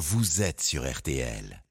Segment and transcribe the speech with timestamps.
[0.00, 1.62] vous êtes sur RTL.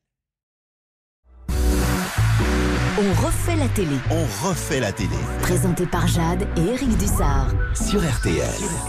[3.02, 3.96] On refait la télé.
[4.12, 7.48] On refait la télé Présenté par Jade et Eric Dussard.
[7.74, 8.44] sur RTL.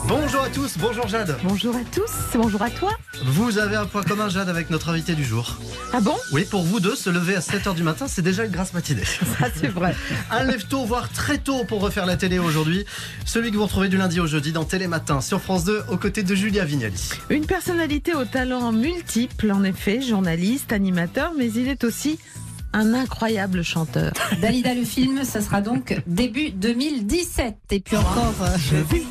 [0.08, 1.36] Bonjour à tous, bonjour Jade.
[1.44, 2.90] Bonjour à tous, bonjour à toi.
[3.24, 5.56] Vous avez un point commun Jade avec notre invité du jour.
[5.92, 6.16] Ah bon?
[6.32, 9.04] Oui, pour vous deux, se lever à 7h du matin, c'est déjà une grasse matinée.
[9.40, 9.94] Ah c'est vrai.
[10.32, 12.84] Un lève tôt, voire très tôt pour refaire la télé aujourd'hui.
[13.24, 16.24] Celui que vous retrouvez du lundi au jeudi dans Télématin sur France 2 aux côtés
[16.24, 17.10] de Julia Vignali.
[17.30, 22.18] Une personnalité aux talents multiples, en effet, journaliste, animateur, mais il est aussi
[22.72, 24.12] un incroyable chanteur.
[24.40, 27.56] Dalida le film, ça sera donc début 2017.
[27.70, 29.06] Et puis encore, euh, Je vis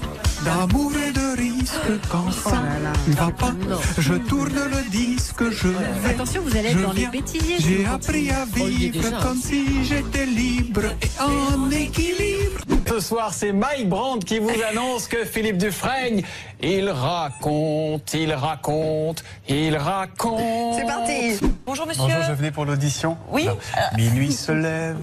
[0.45, 1.75] d'amour et de risque
[2.09, 2.61] quand ça
[3.07, 3.53] ne va pas.
[3.97, 6.09] Je tourne le disque, je vais.
[6.09, 7.57] attention, vous allez être dans les bêtisiers.
[7.59, 12.59] J'ai appris à Oh, vivre comme si j'étais libre et en équilibre.
[12.87, 16.21] Ce soir, c'est Mike Brandt qui vous annonce que Philippe Dufresne,
[16.61, 20.75] il raconte, il raconte, il raconte.
[20.75, 21.39] C'est parti.
[21.67, 22.03] Bonjour monsieur.
[22.03, 23.15] Bonjour, je venais pour l'audition.
[23.31, 23.43] Oui.
[23.43, 23.59] Alors,
[23.95, 24.97] Minuit se lève,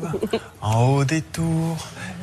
[0.61, 1.77] en haut des tours,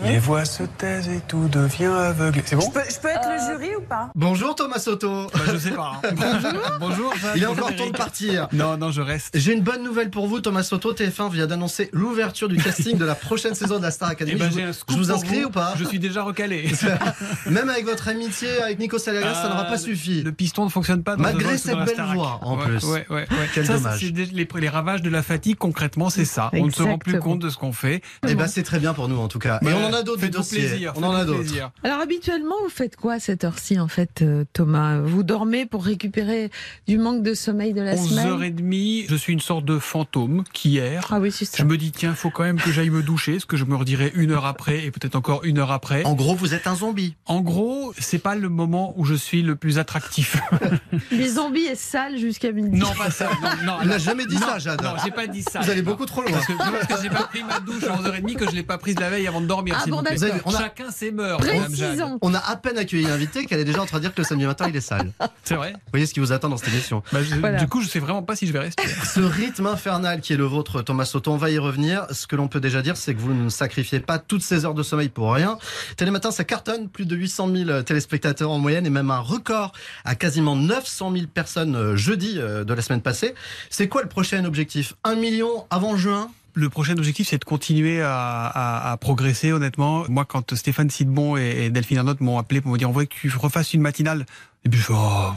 [0.04, 2.42] les voix se taisent et tout devient aveugle.
[2.46, 5.28] C'est Je bon peux, je peux être le jury ou pas Bonjour Thomas Soto.
[5.34, 6.02] Bah, Je sais pas.
[6.16, 6.62] Bonjour.
[6.80, 7.14] Bonjour.
[7.36, 8.48] Il est encore temps de partir.
[8.54, 9.38] Non, non, je reste.
[9.38, 10.94] J'ai une bonne nouvelle pour vous, Thomas Soto.
[10.94, 14.38] TF1 vient d'annoncer l'ouverture du casting de la prochaine saison de la Star Academy.
[14.38, 16.24] Eh ben, je, vous- un scoop je vous pour inscris ou pas Je suis déjà
[16.24, 16.72] recalé.
[17.50, 20.24] Même avec votre amitié avec Nico Salagas, ça n'aura pas Ah, suffi.
[20.24, 21.16] Le piston ne fonctionne pas.
[21.16, 22.16] Dans Malgré cette belle Starac.
[22.16, 22.84] voix, en Ouais, plus.
[22.86, 23.50] Ouais, ouais, ouais.
[23.54, 24.02] Quel Ça, dommage.
[24.04, 26.50] Les, les ravages de la fatigue, concrètement, c'est ça.
[26.54, 28.02] On ne se rend plus compte de ce qu'on fait.
[28.28, 29.60] Eh ben, c'est très bien pour nous en tout cas.
[29.62, 30.60] Et on en a d'autres du faites-vous dossier.
[30.68, 30.94] plaisir.
[30.96, 31.40] on en a d'autres.
[31.40, 31.72] plaisir.
[31.84, 35.00] Alors habituellement, vous faites quoi à cette heure-ci en fait, euh, Thomas?
[35.00, 36.50] Vous dormez pour récupérer
[36.88, 38.28] du manque de sommeil de la semaine?
[38.40, 41.08] 11h30, je suis une sorte de fantôme qui erre.
[41.12, 41.58] Ah oui, c'est ça.
[41.58, 43.76] Je me dis, tiens, faut quand même que j'aille me doucher, ce que je me
[43.76, 46.04] redirai une heure après et peut-être encore une heure après.
[46.06, 47.16] En gros, vous êtes un zombie.
[47.26, 50.38] En gros, c'est pas le moment où je suis le plus attractif.
[51.12, 52.78] Les zombies est sale jusqu'à midi.
[52.78, 53.30] non, pas ça.
[53.42, 54.82] Non, non, Il n'a jamais dit Non, ça, Jade.
[54.84, 55.60] Non, j'ai pas dit ça.
[55.62, 55.92] Vous allez Non.
[55.92, 56.32] beaucoup trop loin.
[56.32, 58.78] Parce que, parce que j'ai pas pris ma douche à 11h30 que je l'ai pas
[58.78, 59.78] prise la veille avant de dormir.
[59.80, 61.88] Ah bon, vous avez- on a- Chacun ses mœurs, Madame Jade.
[61.90, 62.18] Précisons.
[62.22, 64.26] On a à peine accueilli l'invité qu'elle est déjà en train de dire que le
[64.28, 65.12] samedi matin il est sale.
[65.20, 65.74] Vous C'est vrai.
[65.92, 67.04] voyez ce qui vous attend dans cette émission.
[67.12, 67.58] Bah, je- Voilà.
[67.60, 68.84] Du coup, je sais vraiment pas si je vais rester.
[68.88, 72.06] Ce rythme infernal qui est le vôtre, Thomas Soto, on va y revenir.
[72.12, 74.74] Ce que l'on peut déjà dire, c'est que vous ne sacrifiez pas toutes ces heures
[74.74, 75.58] de sommeil pour rien.
[75.98, 79.72] Télématin, ça cartonne, plus de 800 000 téléspectateurs en moyenne et même un record
[80.06, 83.34] à quasiment 900 000 personnes euh, jeudi euh, de la semaine passée.
[83.70, 84.94] C'est quoi le prochain objectif?
[85.04, 86.30] Un million avant juin?
[86.56, 90.06] Le prochain objectif, c'est de continuer à, à- à progresser, honnêtement.
[90.08, 93.06] Moi, quand Stéphane Sidbon et, et Delphine Arnaud m'ont appelé pour me dire on voit
[93.08, 94.26] que tu refasses une matinale.
[94.66, 95.32] Et puis, oh,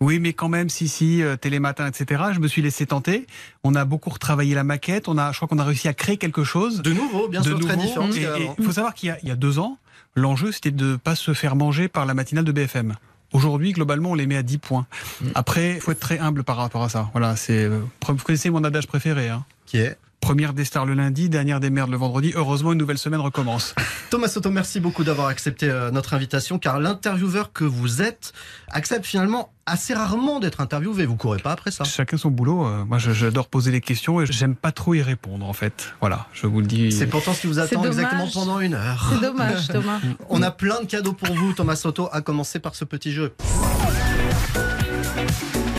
[0.00, 2.22] oui, mais quand même, si, si, euh, télématin, etc.
[2.32, 3.26] Je me suis laissé tenter.
[3.62, 5.06] On a beaucoup retravaillé la maquette.
[5.06, 6.82] On a, je crois qu'on a réussi à créer quelque chose.
[6.82, 7.86] De nouveau, bien de sûr, très nouveau.
[7.86, 8.08] différent.
[8.10, 8.36] Qu'avant.
[8.38, 9.78] et Il faut savoir qu'il y y a deux ans,
[10.16, 12.94] l'enjeu, c'était de ne pas se faire manger par la matinale de BFM.
[13.32, 14.86] Aujourd'hui, globalement, on les met à 10 points.
[15.20, 15.26] Mm.
[15.34, 17.10] Après, il faut être très humble par rapport à ça.
[17.12, 17.64] Voilà, c'est.
[17.64, 19.28] euh, Vous connaissez mon adage préféré.
[19.28, 19.44] Hein.
[19.66, 19.96] Qui est?
[20.24, 22.32] Première des stars le lundi, dernière des merdes le vendredi.
[22.34, 23.74] Heureusement, une nouvelle semaine recommence.
[24.10, 28.32] Thomas Soto, merci beaucoup d'avoir accepté euh, notre invitation, car l'intervieweur que vous êtes
[28.70, 31.04] accepte finalement assez rarement d'être interviewé.
[31.04, 31.84] Vous courez pas après ça.
[31.84, 32.64] Chacun son boulot.
[32.66, 35.92] Euh, Moi, je- j'adore poser les questions et j'aime pas trop y répondre, en fait.
[36.00, 36.90] Voilà, je vous le dis.
[36.90, 39.10] C'est pourtant ce qui vous attend exactement pendant une heure.
[39.12, 40.00] C'est dommage, Thomas.
[40.30, 43.34] On a plein de cadeaux pour vous, Thomas Soto, à commencer par ce petit jeu.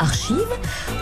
[0.05, 0.37] Archive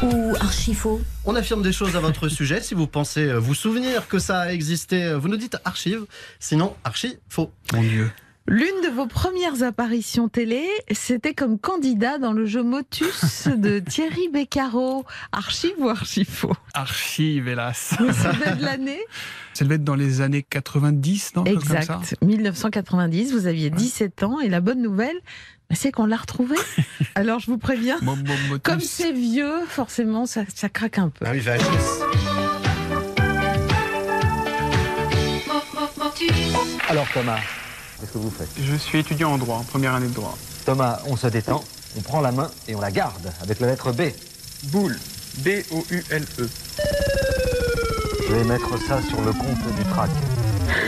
[0.02, 2.62] ou archifaux On affirme des choses à votre sujet.
[2.62, 6.06] Si vous pensez vous souvenir que ça a existé, vous nous dites archive.
[6.40, 7.52] Sinon, archi, faux.
[7.74, 8.10] Mon Dieu.
[8.46, 14.28] L'une de vos premières apparitions télé, c'était comme candidat dans le jeu Motus de Thierry
[14.28, 15.06] Beccaro.
[15.32, 17.96] Archive ou archifaux Archive, hélas.
[18.00, 19.00] Vous souvenez de l'année
[19.54, 22.16] Ça devait être dans les années 90, non comme ça Exact.
[22.22, 25.16] 1990, vous aviez 17 ans et la bonne nouvelle,
[25.72, 26.58] c'est qu'on l'a retrouvé.
[27.16, 28.00] Alors je vous préviens,
[28.62, 31.26] comme c'est vieux, forcément ça, ça craque un peu.
[31.26, 31.42] Ah oui.
[36.90, 37.40] Alors Thomas,
[38.04, 38.50] qu'est-ce que vous faites?
[38.62, 40.38] Je suis étudiant en droit, en première année de droit.
[40.66, 41.64] Thomas, on se détend,
[41.98, 44.02] on prend la main et on la garde avec la lettre B.
[44.64, 45.00] Boule.
[45.38, 46.50] B-O-U-L-E.
[48.28, 50.10] Je vais mettre ça sur le compte du trac.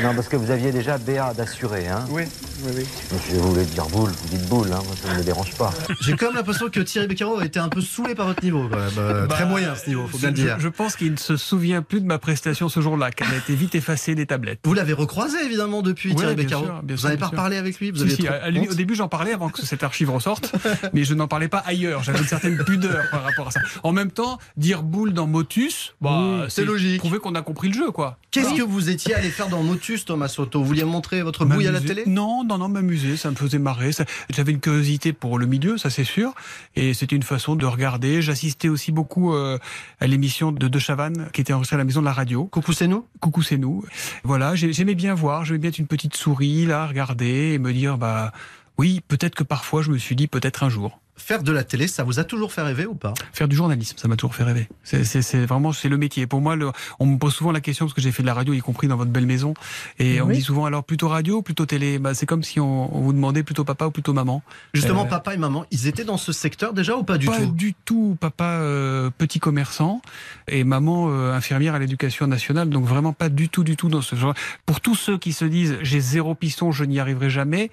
[0.04, 2.06] Non, parce que vous aviez déjà BA d'assuré, hein?
[2.10, 2.24] Oui,
[2.64, 2.84] oui, oui.
[3.30, 5.74] Je voulais dire boule, vous dites boule, hein, moi ça ne me dérange pas.
[6.02, 8.68] J'ai quand même l'impression que Thierry Beccaro a été un peu saoulé par votre niveau.
[8.70, 8.90] Quand même.
[8.98, 10.60] Euh, Bah, très moyen ce niveau, faut bien le dire.
[10.60, 13.56] Je pense qu'il ne se souvient plus de ma prestation ce jour-là, qu'elle a été
[13.56, 14.60] vite effacée des tablettes.
[14.64, 16.66] Vous l'avez recroisé évidemment depuis Ouais, Thierry bien Beccaro.
[16.66, 18.68] sûr, bien vous sûr, n'avez pas reparlé avec lui vous Si, avez si, à lui,
[18.70, 20.54] au début, j'en parlais avant que cette archive ressorte,
[20.94, 22.04] mais je n'en parlais pas ailleurs.
[22.04, 23.60] J'avais une certaine pudeur par rapport à ça.
[23.84, 27.00] En même temps, dire boule dans Motus, bah, c'est logique.
[27.00, 28.18] Prouver qu'on a compris le jeu, quoi.
[28.32, 30.60] Qu'est-ce que vous étiez allé faire dans Motus, Thomas Soto?
[30.60, 32.04] Vous vouliez montrer votre Bah, bouille à la télé?
[32.08, 33.92] Non, non, non, m'amuser, ça me faisait marrer.
[33.92, 36.34] ça- J'avais une curiosité pour le milieu, ça c'est sûr,
[36.76, 38.22] et c'était une façon de regarder.
[38.22, 39.58] J'assistais aussi beaucoup euh,
[40.00, 42.46] à l'émission de De Chavannes, qui était enregistrée à la maison de la radio.
[42.46, 43.06] Coucou, c'est nous?
[43.20, 43.84] Coucou, c'est nous.
[44.24, 47.72] Voilà, j'ai- j'aimais bien voir, j'aimais bien être une petite souris là, regarder et me
[47.74, 48.32] dire, bah
[48.78, 51.00] oui, peut-être que parfois je me suis dit peut-être un jour.
[51.18, 53.96] Faire de la télé, ça vous a toujours fait rêver ou pas Faire du journalisme,
[53.98, 54.68] ça m'a toujours fait rêver.
[54.84, 56.28] C'est- C'est c'est vraiment c'est le métier.
[56.28, 58.34] Pour moi, le- on me pose souvent la question parce que j'ai fait de la
[58.34, 59.54] radio, y compris dans votre belle maison,
[59.98, 62.00] et on me dit souvent alors plutôt radio ou plutôt télé?
[62.00, 64.44] Bah, c'est comme si on, on vous demandait plutôt papa ou plutôt maman.
[64.74, 67.40] Justement, Euh, papa et maman, ils étaient dans ce secteur déjà ou pas du pas
[67.40, 68.18] tout du tout.
[68.20, 70.02] Papa euh, petit commerçant
[70.50, 72.70] et maman euh, infirmière à l'éducation nationale.
[72.70, 74.34] Donc vraiment pas du tout, du tout dans ce genre.
[74.66, 77.72] Pour tous ceux qui se disent j'ai zéro piston, je n'y arriverai jamais.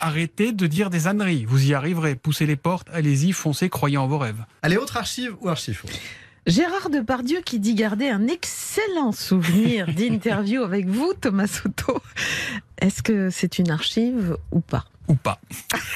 [0.00, 1.44] Arrêtez de dire des âneries.
[1.44, 2.14] Vous y arriverez.
[2.14, 2.88] Poussez les portes.
[2.92, 4.44] Allez-y, foncez, croyez en vos rêves.
[4.62, 5.82] Allez, autre archive ou archive
[6.46, 12.02] Gérard Depardieu qui dit garder un excellent souvenir d'interview avec vous, Thomas Soto.
[12.78, 14.84] Est-ce que c'est une archive ou pas?
[15.08, 15.38] Ou pas.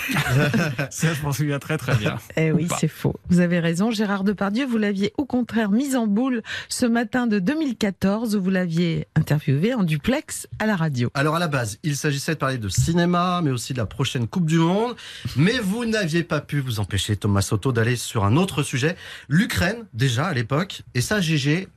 [0.91, 2.17] Ça, je m'en souviens très très bien.
[2.37, 3.15] Eh Ou oui, c'est faux.
[3.31, 3.91] Vous avez raison.
[3.91, 8.51] Gérard Depardieu, vous l'aviez au contraire mis en boule ce matin de 2014 où vous
[8.51, 11.11] l'aviez interviewé en duplex à la radio.
[11.15, 14.27] Alors à la base, il s'agissait de parler de cinéma, mais aussi de la prochaine
[14.27, 14.95] Coupe du Monde.
[15.37, 18.97] Mais vous n'aviez pas pu vous empêcher, Thomas Soto, d'aller sur un autre sujet,
[19.29, 20.83] l'Ukraine, déjà à l'époque.
[20.95, 21.69] Et ça, GG,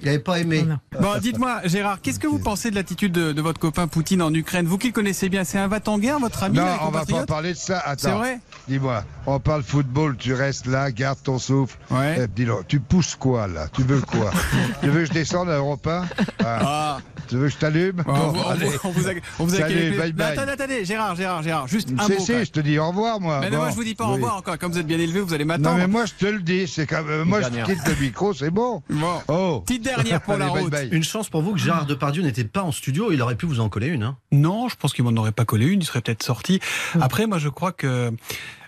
[0.00, 0.64] il n'avait pas aimé.
[0.64, 0.80] Voilà.
[1.14, 4.32] Bon, dites-moi, Gérard, qu'est-ce que vous pensez de l'attitude de, de votre copain Poutine en
[4.32, 4.66] Ukraine?
[4.66, 7.04] Vous qui le connaissez bien, c'est un va en guerre, votre ami Non, on va
[7.04, 7.82] pas parler de ça.
[7.84, 11.76] C'est Attends, vrai dis-moi, on parle football, tu restes là, garde ton souffle.
[11.90, 12.16] Ouais.
[12.24, 13.66] Eh, dis donc, tu pousses quoi là?
[13.72, 14.30] Tu veux quoi?
[14.82, 16.04] Tu veux que je descende à Europe 1
[16.44, 16.98] Ah, Ah,
[17.28, 18.02] Tu veux que je t'allume?
[18.06, 18.66] Bon, vous- on allez.
[18.66, 20.32] vous- on vous a, on vous a Salut, bye Mais bye.
[20.32, 22.18] Attendez, attendez, Gérard, Gérard, Gérard, juste un Si, mot.
[22.20, 23.40] si, quand je te dis au revoir, moi.
[23.40, 24.58] Mais non, moi je vous dis pas au revoir encore.
[24.58, 25.76] Comme vous êtes bien élevé, vous allez Non, m'attendre.
[25.78, 27.08] mais moi, je te le dis, c'est comme.
[27.08, 28.82] euh, moi, je quitte le micro, c'est bon.
[28.90, 29.20] Bon.
[29.28, 30.72] Oh Petite dernière pour la Allez, bye route.
[30.72, 30.88] bye.
[30.92, 33.60] Une chance pour vous que Gérard Depardieu n'était pas en studio, il aurait pu vous
[33.60, 34.02] en coller une.
[34.04, 34.16] hein.
[34.32, 36.60] Non, je pense qu'il m'en aurait pas collé une, il serait peut-être sorti.
[37.00, 38.10] Après, moi, je crois que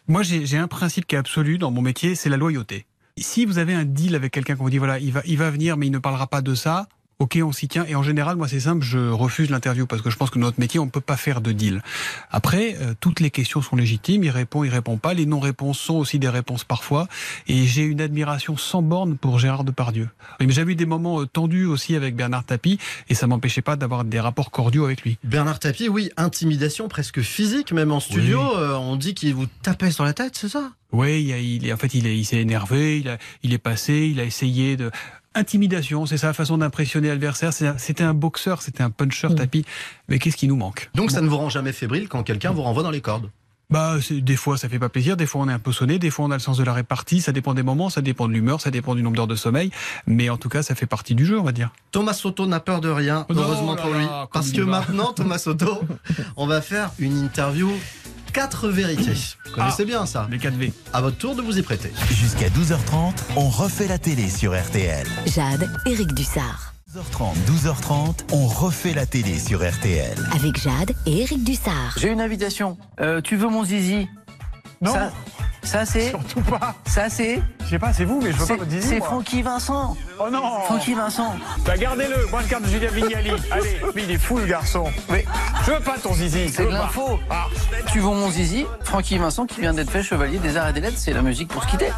[0.09, 2.87] moi, j'ai j'ai un principe qui est absolu dans mon métier, c'est la loyauté.
[3.17, 5.51] Si vous avez un deal avec quelqu'un qu'on vous dit voilà, il va, il va
[5.51, 6.89] venir, mais il ne parlera pas de ça.
[7.21, 7.85] Ok, on s'y tient.
[7.87, 10.59] Et en général, moi, c'est simple, je refuse l'interview parce que je pense que notre
[10.59, 11.83] métier, on ne peut pas faire de deal.
[12.31, 14.25] Après, euh, toutes les questions sont légitimes.
[14.25, 15.13] Il répond, il répond pas.
[15.13, 17.09] Les non-réponses sont aussi des réponses parfois.
[17.47, 20.09] Et j'ai une admiration sans borne pour Gérard Depardieu.
[20.41, 22.79] Mais j'avais eu des moments euh, tendus aussi avec Bernard Tapie
[23.11, 25.19] et ça m'empêchait pas d'avoir des rapports cordiaux avec lui.
[25.23, 28.41] Bernard Tapie, oui, intimidation presque physique, même en studio.
[28.57, 30.71] euh, on dit qu'il vous tapait sur la tête, c'est ça?
[30.93, 34.09] Oui, il, a- il est- en fait, il s'est énervé, il, a- il est passé,
[34.11, 34.91] il a essayé de.
[35.35, 37.53] Intimidation, c'est sa façon d'impressionner l'adversaire.
[37.53, 39.35] C'était un boxeur, c'était un puncher Mm.
[39.37, 39.65] tapis.
[40.09, 40.91] Mais qu'est-ce qui nous manque?
[40.95, 43.31] Donc ça ne vous rend jamais fébrile quand quelqu'un vous renvoie dans les cordes?
[43.71, 45.17] Bah, des fois, ça fait pas plaisir.
[45.17, 46.01] Des fois, on est un peu sonné.
[46.01, 47.21] Des fois, on a le sens de la répartie.
[47.21, 49.71] Ça dépend des moments, ça dépend de l'humeur, ça dépend du nombre d'heures de sommeil.
[50.09, 51.71] Mais en tout cas, ça fait partie du jeu, on va dire.
[51.93, 54.07] Thomas Soto n'a peur de rien, Oh heureusement là pour là, lui.
[54.33, 54.81] Parce que va.
[54.81, 55.83] maintenant, Thomas Soto,
[56.37, 57.71] on va faire une interview
[58.33, 59.13] 4 vérités.
[59.47, 60.73] Vous connaissez bien ça Les 4V.
[60.93, 61.93] À votre tour de vous y prêter.
[62.11, 65.07] Jusqu'à 12h30, on refait la télé sur RTL.
[65.27, 66.75] Jade, Éric Dussard.
[66.95, 70.17] 12h30, 12h30, on refait la télé sur RTL.
[70.35, 71.95] Avec Jade et Éric Dussard.
[71.97, 72.77] J'ai une invitation.
[73.01, 74.09] Euh, tu veux mon zizi?
[74.81, 75.13] Non, Ça,
[75.63, 76.09] ça c'est.
[76.11, 76.75] surtout pas.
[76.87, 77.41] Ça c'est.
[77.65, 78.89] Je sais pas, c'est vous, mais je veux pas C'est votre zizi.
[78.89, 79.01] c'est.
[79.01, 79.97] Francky Vincent.
[80.19, 81.37] Oh non Francky Vincent.
[81.65, 83.31] Bah gardez-le, moi je garde Julien Vignali.
[83.51, 84.85] Allez, mais il est fou le garçon.
[85.11, 85.25] Mais
[85.67, 86.49] Je veux pas ton zizi.
[86.49, 86.75] c'est de pas.
[86.75, 87.19] l'info.
[87.31, 87.47] Ah.
[87.93, 90.81] Tu veux mon zizi Francky Vincent qui vient d'être fait chevalier des arts et des
[90.81, 90.99] lettres.
[90.99, 91.91] C'est la musique pour se quitter.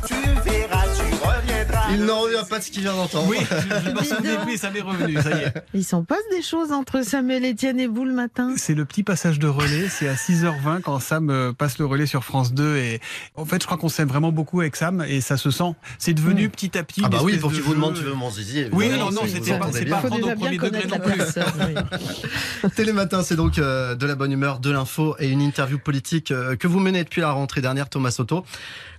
[1.92, 3.28] Il n'en revient pas de ce qu'il vient d'entendre.
[3.28, 5.54] Oui, je m'en souvenais plus, ça m'est revenu, ça y est.
[5.74, 8.54] Il s'en passe des choses entre Samuel Etienne et vous le matin?
[8.56, 12.06] C'est le petit passage de relais, c'est à 6h20 quand Sam euh, passe le relais
[12.06, 13.00] sur France 2 et
[13.34, 15.72] en fait je crois qu'on s'aime vraiment beaucoup avec Sam et ça se sent.
[15.98, 17.02] C'est devenu petit à petit.
[17.04, 18.66] Ah bah oui, pour qu'il vous demande tu veux mon zizi.
[18.72, 21.20] Oui, non, non, c'était pas- c'est pas Il faut prendre au premier degré non plus.
[21.20, 22.70] oui.
[22.76, 26.56] Télématin, c'est donc euh, de la bonne humeur, de l'info et une interview politique euh,
[26.56, 28.44] que vous menez depuis la rentrée dernière, Thomas Soto.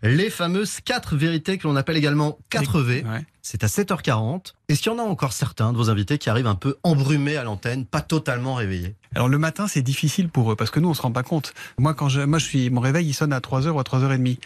[0.04, 2.38] Les fameuses 4 vérités que l'on appelle également
[2.84, 3.06] 4V.
[3.06, 3.26] Ouais.
[3.42, 4.54] C'est à 7h40.
[4.70, 7.38] Est-ce qu'il y en a encore certains de vos invités qui arrivent un peu embrumés
[7.38, 10.90] à l'antenne, pas totalement réveillés Alors le matin, c'est difficile pour eux parce que nous,
[10.90, 11.54] on se rend pas compte.
[11.78, 14.40] Moi, quand je, moi, je suis, mon réveil, il sonne à 3h ou à 3h30.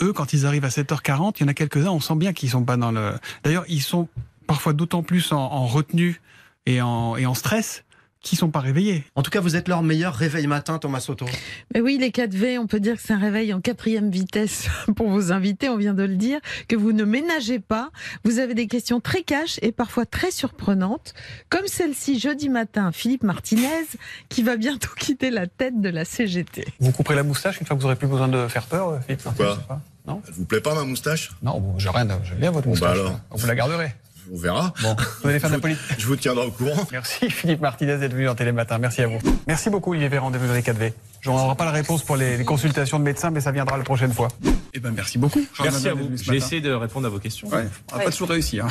[0.00, 2.50] Eux, quand ils arrivent à 7h40, il y en a quelques-uns, on sent bien qu'ils
[2.50, 3.12] sont pas dans le.
[3.44, 4.08] D'ailleurs, ils sont
[4.46, 6.20] parfois d'autant plus en, en retenue
[6.66, 7.84] et en, et en stress
[8.22, 9.04] qu'ils sont pas réveillés.
[9.14, 11.26] En tout cas, vous êtes leur meilleur réveil matin, Thomas Soto.
[11.74, 15.08] Mais oui, les 4V, on peut dire que c'est un réveil en quatrième vitesse pour
[15.10, 16.38] vos invités, on vient de le dire,
[16.68, 17.90] que vous ne ménagez pas.
[18.24, 21.14] Vous avez des questions très cash et parfois très surprenantes,
[21.50, 23.86] comme celle-ci jeudi matin, Philippe Martinez,
[24.28, 26.64] qui va bientôt quitter la tête de la CGT.
[26.80, 29.22] Vous couperez la moustache une fois que vous aurez plus besoin de faire peur, Philippe
[29.22, 29.58] Pourquoi
[30.06, 31.30] Non Elle vous plaît pas ma moustache?
[31.42, 32.98] Non, bon, j'ai rien, j'aime bien votre bah moustache.
[32.98, 33.20] alors.
[33.30, 33.92] Vous la garderez.
[34.30, 34.72] On verra.
[34.82, 35.84] Bon, vous allez faire de la politique.
[35.98, 36.86] Je vous tiendrai au courant.
[36.92, 38.78] Merci Philippe Martinez d'être venu dans Télématin.
[38.78, 39.18] Merci à vous.
[39.46, 40.92] Merci beaucoup Olivier Véran de Véry 4V.
[41.20, 43.84] Je n'aurai pas la réponse pour les, les consultations de médecins, mais ça viendra la
[43.84, 44.28] prochaine fois.
[44.74, 45.44] Eh ben merci beaucoup.
[45.62, 46.10] Merci à vous.
[46.16, 47.48] J'ai essayé de répondre à vos questions.
[47.48, 48.58] Ouais, on n'a pas toujours réussi.
[48.60, 48.66] Hein.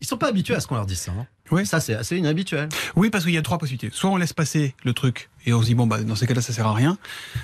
[0.00, 1.12] Ils sont pas habitués à ce qu'on leur dise ça.
[1.18, 1.26] hein.
[1.50, 1.66] Oui.
[1.66, 2.68] Ça, c'est assez inhabituel.
[2.96, 3.90] Oui, parce qu'il y a trois possibilités.
[3.92, 6.40] Soit on laisse passer le truc et on se dit bon bah dans ces cas-là
[6.40, 6.98] ça sert à rien.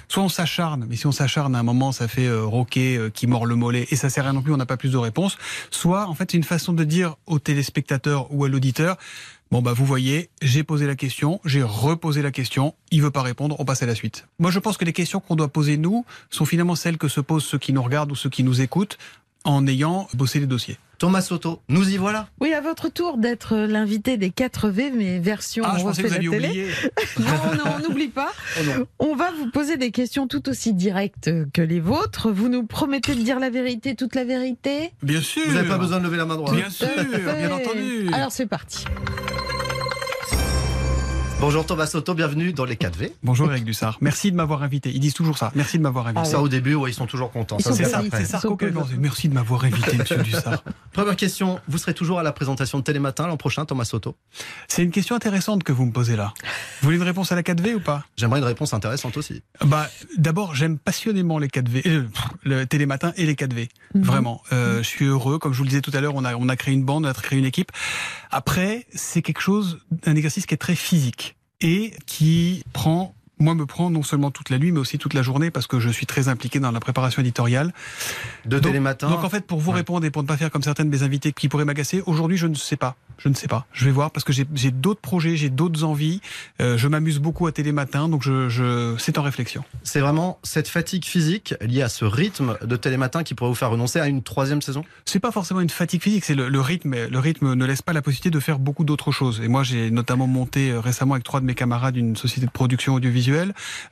[0.08, 3.10] Soit on s'acharne, mais si on s'acharne à un moment ça fait euh, roquer euh,
[3.10, 4.92] qui mord le mollet et ça sert à rien non plus, on n'a pas plus
[4.92, 5.38] de réponse.
[5.70, 8.96] Soit en fait c'est une façon de dire au téléspectateur ou à l'auditeur
[9.52, 13.20] Bon bah vous voyez, j'ai posé la question, j'ai reposé la question, il veut pas
[13.20, 14.26] répondre, on passe à la suite.
[14.38, 17.20] Moi je pense que les questions qu'on doit poser nous sont finalement celles que se
[17.20, 18.96] posent ceux qui nous regardent ou ceux qui nous écoutent
[19.44, 20.78] en ayant bossé les dossiers.
[21.02, 22.28] Thomas Soto, nous y voilà.
[22.40, 26.20] Oui, à votre tour d'être l'invité des 4V, mais version Ah, je on pensais refait
[26.20, 26.48] que vous la aviez télé.
[26.48, 26.66] oublié.
[27.18, 28.30] non, non, on n'oublie pas.
[28.78, 28.84] Oh.
[29.10, 32.30] On va vous poser des questions tout aussi directes que les vôtres.
[32.30, 34.92] Vous nous promettez de dire la vérité, toute la vérité?
[35.02, 35.42] Bien sûr.
[35.48, 36.54] Vous n'avez pas besoin de lever la main droite.
[36.54, 38.08] Bien sûr, bien entendu.
[38.12, 38.84] Alors c'est parti.
[41.42, 43.10] Bonjour Thomas Soto, bienvenue dans les 4V.
[43.24, 43.98] Bonjour Eric Dussard.
[44.00, 44.90] Merci de m'avoir invité.
[44.94, 45.50] Ils disent toujours ça.
[45.56, 46.24] Merci de m'avoir invité.
[46.24, 47.56] Ça au début, ouais, ils sont toujours contents.
[47.58, 48.40] Ils C'est ça, c'est ça.
[48.96, 50.62] Merci de m'avoir invité, Monsieur Dussard.
[50.92, 54.14] Première question, vous serez toujours à la présentation de Télématin l'an prochain, Thomas Soto?
[54.68, 56.32] C'est une question intéressante que vous me posez là.
[56.80, 58.04] Vous voulez une réponse à la 4V ou pas?
[58.16, 59.42] J'aimerais une réponse intéressante aussi.
[59.64, 62.04] Bah, d'abord, j'aime passionnément les 4V, euh,
[62.44, 63.68] le télématin et les 4V.
[63.96, 64.02] Mhm.
[64.04, 65.40] Vraiment, Euh, je suis heureux.
[65.40, 67.04] Comme je vous le disais tout à l'heure, on a on a créé une bande,
[67.04, 67.72] on a créé une équipe.
[68.30, 71.31] Après, c'est quelque chose, un exercice qui est très physique
[71.62, 75.22] et qui prend moi me prend non seulement toute la nuit mais aussi toute la
[75.22, 77.72] journée parce que je suis très impliqué dans la préparation éditoriale
[78.44, 79.08] De donc, Télématin.
[79.10, 79.78] Donc en fait, pour vous Ouais.
[79.78, 82.36] répondre et pour ne pas faire comme certaines de mes invités qui pourraient m'agacer, aujourd'hui
[82.36, 82.96] je ne sais pas.
[83.18, 83.66] Je ne sais pas.
[83.72, 86.20] Je vais voir parce que j'ai d'autres projets, j'ai d'autres envies.
[86.60, 89.62] Euh, je m'amuse beaucoup à Télématin, donc je, je, c'est en réflexion.
[89.84, 93.70] C'est vraiment cette fatigue physique liée à ce rythme de Télématin qui pourrait vous faire
[93.70, 94.84] renoncer à une troisième saison?
[95.04, 96.96] C'est pas forcément une fatigue physique, c'est le, le rythme.
[97.08, 99.40] Le rythme ne laisse pas la possibilité de faire beaucoup d'autres choses.
[99.40, 102.50] Et moi, j'ai notamment monté euh, récemment avec trois de mes camarades une société de
[102.50, 103.31] production audiovisuelle.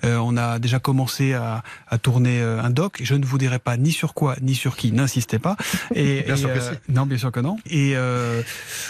[0.05, 3.01] Euh, on a déjà commencé à, à tourner euh, un doc.
[3.03, 4.93] Je ne vous dirai pas ni sur quoi ni sur qui.
[4.93, 5.57] N'insistez pas.
[5.95, 6.93] Et, Bien et, sûr que euh, si.
[6.93, 7.59] Non, bien sûr que non.
[7.67, 7.95] Et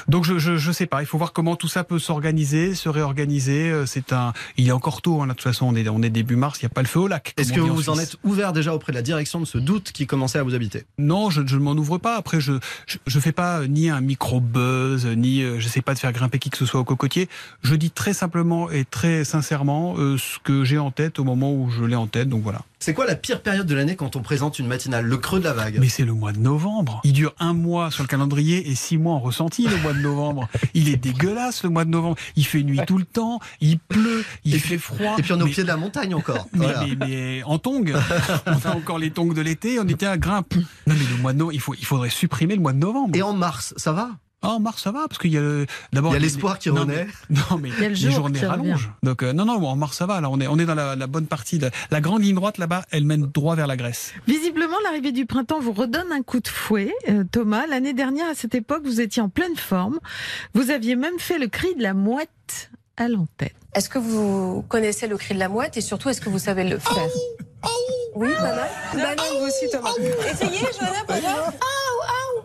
[0.09, 1.03] donc je, je je sais pas.
[1.03, 3.73] Il faut voir comment tout ça peut s'organiser, se réorganiser.
[3.87, 4.33] C'est un.
[4.57, 5.23] Il est encore tôt.
[5.23, 6.61] Hein, de toute façon, on est on est début mars.
[6.61, 7.35] Il n'y a pas le feu au lac.
[7.37, 10.07] Est-ce que vous en êtes ouvert déjà auprès de la direction de ce doute qui
[10.07, 10.85] commençait à vous habiter?
[10.99, 12.17] Non, je, ne m'en ouvre pas.
[12.17, 12.55] Après, je,
[13.07, 16.51] je fais pas ni un micro buzz, ni je sais pas de faire grimper qui
[16.51, 17.29] que ce soit au cocotier.
[17.63, 21.53] Je dis très simplement et très sincèrement euh, ce que j'ai en tête au moment
[21.53, 22.29] où je l'ai en tête.
[22.29, 22.63] Donc voilà.
[22.79, 25.45] C'est quoi la pire période de l'année quand on présente une matinale Le creux de
[25.45, 25.79] la vague?
[25.81, 27.01] Mais c'est le mois de novembre.
[27.05, 29.99] Il dure un mois sur le calendrier et six mois en ressenti le mois de
[29.99, 30.49] novembre.
[30.75, 32.17] Il est dégueulasse le mois de novembre.
[32.37, 35.17] Il fait nuit tout le temps, il pleut, il Et fait froid.
[35.19, 36.49] Et puis on est au Mais- pied de la montagne encore.
[36.53, 36.87] Mais, Voilà.
[36.87, 37.85] mais- mais en tongs,
[38.47, 40.55] on a encore les tongs de l'été, on était à grimpe.
[40.55, 43.15] Non mais le mois de novembre, il, faut, il faudrait supprimer le mois de novembre.
[43.17, 44.11] Et en mars, ça va?
[44.43, 46.13] Ah, en mars, ça va, parce qu'il y a le- d'abord.
[46.13, 47.07] Il y a les- l'espoir qui non, renaît.
[47.29, 48.91] mais- Non, mais Il y a le les jour journées rallongent.
[49.03, 50.21] Donc, euh, non, non, en mars, ça va.
[50.23, 51.59] Là, on est, on est dans la, la bonne partie.
[51.59, 54.13] de- la grande ligne droite, là-bas, elle mène droit vers la Grèce.
[54.27, 56.95] Visiblement, l'arrivée du printemps vous redonne un coup de fouet.
[57.11, 59.99] Euh, Thomas, l'année dernière, à cette époque, vous étiez en pleine forme.
[60.55, 63.51] Vous aviez même fait le cri de la mouette à l'antenne.
[63.75, 66.65] Est-ce que vous connaissez le cri de la mouette et surtout est-ce que vous savez
[66.65, 67.09] le faire?
[68.17, 68.69] Oui, pas mal.
[68.97, 69.91] Mal, vous aussi, Thomas.
[70.33, 71.01] Essayez, Johanna.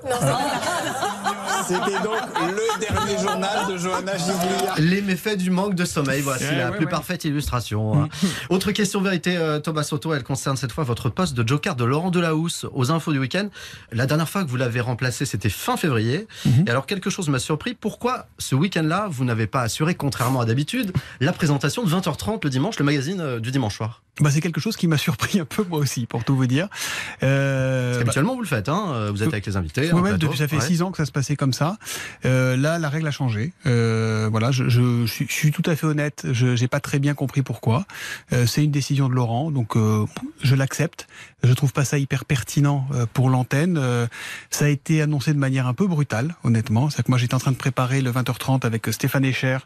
[0.03, 1.44] Non, pas.
[1.67, 4.73] C'était donc le dernier journal de Johanna Giglia.
[4.77, 6.91] Les méfaits du manque de sommeil, voici Ouais, la ouais, plus ouais.
[6.91, 8.09] parfaite illustration.
[8.49, 11.83] Autre question vérité, euh, Thomas Soto, elle concerne cette fois votre poste de joker de
[11.83, 13.49] Laurent Delahousse aux infos du week-end.
[13.91, 16.27] La dernière fois que vous l'avez remplacé, c'était fin février.
[16.45, 16.65] Mhm.
[16.67, 17.73] Et alors quelque chose m'a surpris.
[17.73, 22.49] Pourquoi ce week-end-là, vous n'avez pas assuré, contrairement à d'habitude, la présentation de 20h30 le
[22.49, 24.01] dimanche, le magazine euh, du dimanche soir?
[24.21, 26.69] Bah, c'est quelque chose qui m'a surpris un peu, moi aussi, pour tout vous dire.
[27.23, 29.89] Euh, Parce qu'habituellement, vous le faites, hein vous êtes avec les invités.
[29.89, 30.17] Plateau.
[30.17, 30.61] depuis, ça fait Ouais.
[30.61, 31.51] six ans que ça se passait comme
[32.25, 33.53] Euh, là, la règle a changé.
[33.65, 36.25] Euh, voilà, je, je, je suis tout à fait honnête.
[36.31, 37.85] Je n'ai pas très bien compris pourquoi.
[38.33, 40.05] Euh, c'est une décision de Laurent, donc euh,
[40.41, 41.07] je l'accepte.
[41.43, 43.77] Je trouve pas ça hyper pertinent euh, pour l'antenne.
[43.77, 44.07] Euh,
[44.49, 46.89] ça a été annoncé de manière un peu brutale, honnêtement.
[46.89, 49.59] C'est que moi, j'étais en train de préparer le 20h30 avec Stéphane Echer,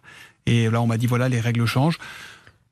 [0.46, 2.00] et là, on m'a dit voilà, les règles changent.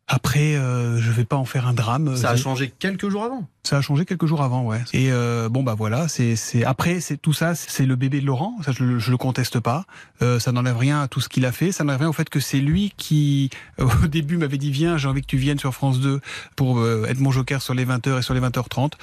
[0.09, 2.15] Après, euh, je vais pas en faire un drame.
[2.15, 3.45] Ça a changé quelques jours avant.
[3.63, 4.81] ça a changé quelques jours avant, ouais.
[4.93, 8.25] Et euh, bon bah voilà, c'est c'est après c'est tout ça, c'est le bébé de
[8.25, 9.83] Laurent, ça je, le- je le conteste pas.
[10.21, 12.29] Euh, ça n'enlève rien à tout ce qu'il a fait, ça n'enlève rien au fait
[12.29, 13.49] que c'est lui qui
[13.81, 16.21] euh, au début m'avait dit viens, j'ai envie que tu viennes sur France 2
[16.55, 18.93] pour euh, être mon joker sur les 20h et sur les 20h30.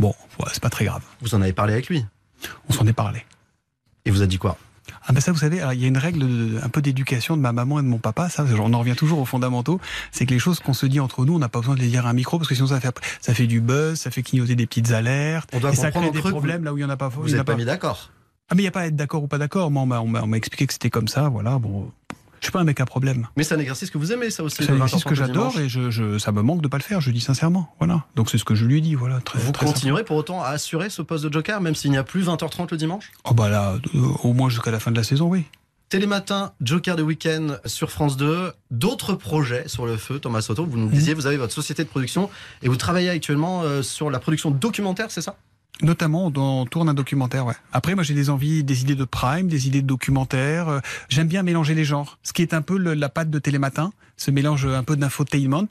[0.00, 1.02] Bon, ouais, c'est pas très grave.
[1.20, 2.04] Vous en avez parlé avec lui?
[2.68, 3.24] On s'en est parlé.
[4.04, 4.56] Et vous a dit quoi?
[5.10, 7.36] Ah ben ça, vous savez, alors, il y a une règle de- un peu d'éducation
[7.36, 8.28] de ma maman et de mon papa.
[8.28, 9.80] Ça, on en revient toujours aux fondamentaux.
[10.12, 11.88] C'est que les choses qu'on se dit entre nous, on n'a pas besoin de les
[11.88, 14.22] dire à un micro parce que sinon ça fait ça fait du buzz, ça fait
[14.22, 16.84] clignoter des petites alertes On doit et ça crée des problèmes là où il y
[16.84, 17.08] en a pas.
[17.08, 17.56] Vous n'êtes pas pas.
[17.56, 18.10] mis d'accord
[18.50, 19.70] Ah mais il n'y a pas à être d'accord ou pas d'accord.
[19.70, 21.28] Moi, on m'a expliqué que c'était comme ça.
[21.30, 21.58] Voilà.
[21.58, 21.90] Bon,
[22.40, 23.26] je suis pas un mec à problème.
[23.36, 24.56] Mais c'est un exercice que vous aimez, ça aussi.
[24.64, 26.82] C'est un exercice 20h30 que j'adore et je, je- ça me manque de pas le
[26.82, 27.00] faire.
[27.00, 27.74] Je dis sincèrement.
[27.78, 28.04] Voilà.
[28.16, 28.94] Donc c'est ce que je lui ai dit.
[28.94, 29.20] Voilà.
[29.20, 31.96] Très, Vous très continuerez pour autant à assurer ce poste de joker, même s'il n'y
[31.98, 33.10] a plus 20h30 le dimanche?
[33.24, 35.44] Oh bah là, euh, au moins jusqu'à la fin de la saison, oui.
[35.88, 38.52] Télématin, Joker de week-end sur France 2.
[38.70, 40.66] D'autres projets sur le feu, Thomas Soto.
[40.66, 42.28] Vous nous disiez, vous avez votre société de production
[42.62, 45.36] et vous travaillez actuellement euh, sur la production documentaire, c'est ça?
[45.82, 47.54] Notamment, on on tourne un documentaire, ouais.
[47.72, 50.68] Après, moi, j'ai des envies, des idées de prime, des idées de documentaire.
[50.68, 52.18] Euh, J'aime bien mélanger les genres.
[52.22, 55.68] Ce qui est un peu le- la patte de Télématin, ce mélange un peu d'infotainment.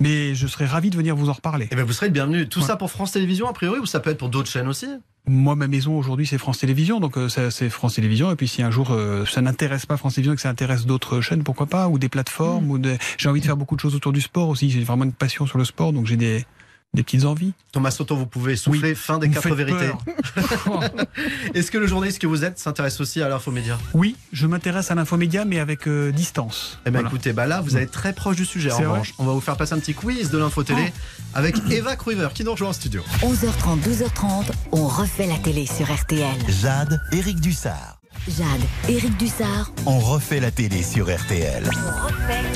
[0.00, 1.68] Mais je serais ravi de venir vous en reparler.
[1.72, 2.48] Eh bien, vous serez le bienvenu.
[2.48, 4.86] Tout ça pour France Télévisions, a priori, ou ça peut être pour d'autres chaînes aussi?
[5.26, 8.30] Moi, ma maison aujourd'hui, c'est France Télévisions, donc euh, c'est France Télévisions.
[8.30, 10.86] Et puis, si un jour euh, ça n'intéresse pas France Télévisions et que ça intéresse
[10.86, 12.96] d'autres chaînes, pourquoi pas, ou des plateformes, ou des...
[13.18, 14.70] j'ai envie de faire beaucoup de choses autour du sport aussi.
[14.70, 16.46] J'ai vraiment une passion sur le sport, donc j'ai des,
[16.94, 17.52] des petites envies.
[17.72, 19.90] Thomas Soto, vous pouvez souffler fin des Vous quatre vérités.
[21.54, 23.78] Est-ce que le journaliste que vous êtes s'intéresse aussi à l'infomédia?
[23.94, 26.78] Oui, je m'intéresse à l'infomédia, mais avec euh, distance.
[26.86, 27.08] Eh bien, Voilà.
[27.14, 28.72] écoutez, bah là, vous êtes très proche du sujet.
[28.72, 30.92] En revanche, on va vous faire passer un petit quiz de l'info télé
[31.34, 33.02] avec Eva Cruiver qui nous rejoint en studio.
[33.20, 36.36] 11h30, 12h30, on refait la télé sur RTL.
[36.62, 37.97] Jade, Éric Dussard.
[38.28, 41.62] Jade, Éric Dussard, On refait la télé sur RTL.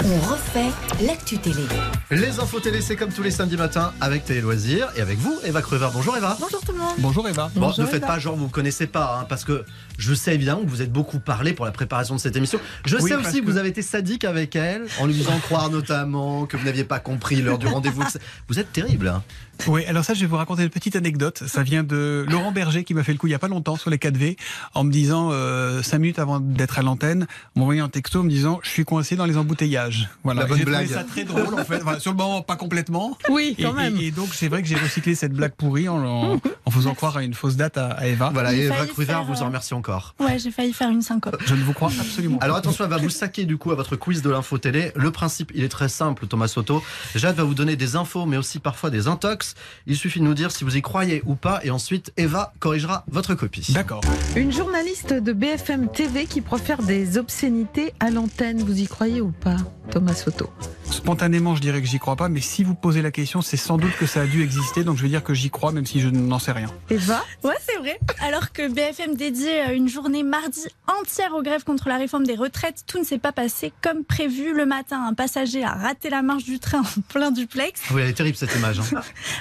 [0.04, 0.70] on refait
[1.02, 1.62] l'actu télé.
[2.10, 5.34] Les infos télé, c'est comme tous les samedis matins avec Télé Loisirs et avec vous,
[5.44, 5.88] Eva Cruiver.
[5.94, 6.36] Bonjour Eva.
[6.38, 6.94] Bonjour tout le monde.
[6.98, 7.50] Bonjour Eva.
[7.54, 8.06] Bon, Bonjour, ne faites Eva.
[8.06, 9.64] pas genre vous connaissez pas, hein, parce que
[9.96, 12.60] je sais évidemment que vous êtes beaucoup parlé pour la préparation de cette émission.
[12.84, 15.38] Je Oui, sais aussi que que- vous avez été sadique avec elle, en lui faisant
[15.38, 18.02] croire notamment que vous n'aviez pas compris l'heure du rendez-vous.
[18.48, 19.08] Vous êtes terrible.
[19.08, 19.22] hein.
[19.69, 21.42] Oui, alors ça, je vais vous raconter une petite anecdote.
[21.47, 23.76] Ça vient de Laurent Berger qui m'a fait le coup il y a pas longtemps
[23.76, 24.37] sur les 4V
[24.75, 28.61] en me disant, euh, cinq minutes avant d'être à l'antenne, m'envoyait un texto me disant,
[28.62, 30.09] je suis coincé dans les embouteillages.
[30.25, 30.42] Voilà.
[30.42, 30.90] La bonne J'ai trouvé blague.
[30.92, 31.81] ça très drôle en fait.
[31.83, 33.16] Enfin, sur le moment, pas complètement.
[33.28, 33.97] Oui, Et, quand même.
[33.99, 36.95] et- et donc, c'est vrai que j'ai recyclé cette blague pourrie en, en- en faisant
[36.95, 38.31] croire à une fausse date à, à Eva.
[38.33, 40.14] Voilà, Il et Eva faire, vous en euh, remercie encore.
[40.21, 41.37] Ouais, j'ai failli faire une syncope.
[41.47, 42.45] Je ne vous crois absolument pas.
[42.45, 44.92] Alors attention, elle va vous saquer du coup à votre quiz de l'info télé.
[44.97, 46.83] Le principe, il est très simple, Thomas Soto.
[47.14, 49.51] Jade va vous donner des infos, mais aussi parfois des intox.
[49.87, 53.04] Il suffit de nous dire si vous y croyez ou pas, et ensuite Eva corrigera
[53.09, 53.73] votre copie.
[53.73, 54.02] D'accord.
[54.37, 58.62] Une journaliste de BFM TV qui profère des obscénités à l'antenne.
[58.62, 59.57] Vous y croyez ou pas,
[59.92, 60.48] Thomas Soto
[60.90, 63.76] Spontanément, je dirais que j'y crois pas, mais si vous posez la question, c'est sans
[63.78, 66.00] doute que ça a dû exister, donc je vais dire que j'y crois, même si
[66.00, 66.68] je n'en sais rien.
[66.90, 67.98] Eva Ouais, c'est vrai.
[68.20, 70.61] Alors que BFM dédiait une journée mardi
[71.00, 74.55] entière aux grèves contre la réforme des retraites, tout ne s'est pas passé comme prévu.
[74.55, 77.81] Le matin, un passager a raté la marche du train en plein duplex.
[77.92, 78.81] Oui, elle est terrible cette image.
[78.81, 79.00] hein.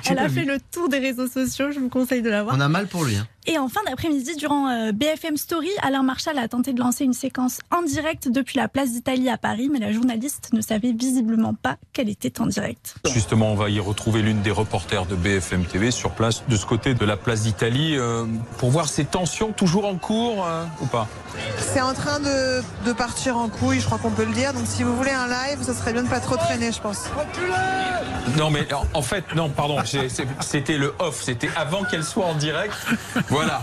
[0.10, 0.40] Elle a vu.
[0.42, 2.56] fait le tour des réseaux sociaux, je vous conseille de la voir.
[2.58, 3.16] On a mal pour lui.
[3.18, 3.28] hein.
[3.48, 7.14] Et en fin d'après-midi, durant euh, BFM Story, Alain Marchal a tenté de lancer une
[7.14, 11.56] séquence en direct depuis la place d'Italie à Paris, mais la journaliste ne savait visiblement
[11.56, 12.96] pas qu'elle était en direct.
[13.12, 16.68] Justement, on va y retrouver l'une des reporters de BFM TV sur place, de ce
[16.68, 18.26] côté de la place d'Italie, euh,
[18.60, 21.08] pour voir ces tensions toujours en cours euh, ou pas?
[21.58, 24.54] C'est en train de, de partir en couille, je crois qu'on peut le dire.
[24.54, 27.06] Donc si vous voulez un live, ça serait bien de pas trop traîner, je pense.
[28.38, 29.78] Non, mais en, en fait, non, pardon,
[30.42, 32.74] c'était le off, c'était avant qu'elle soit en direct.
[33.32, 33.62] Voilà.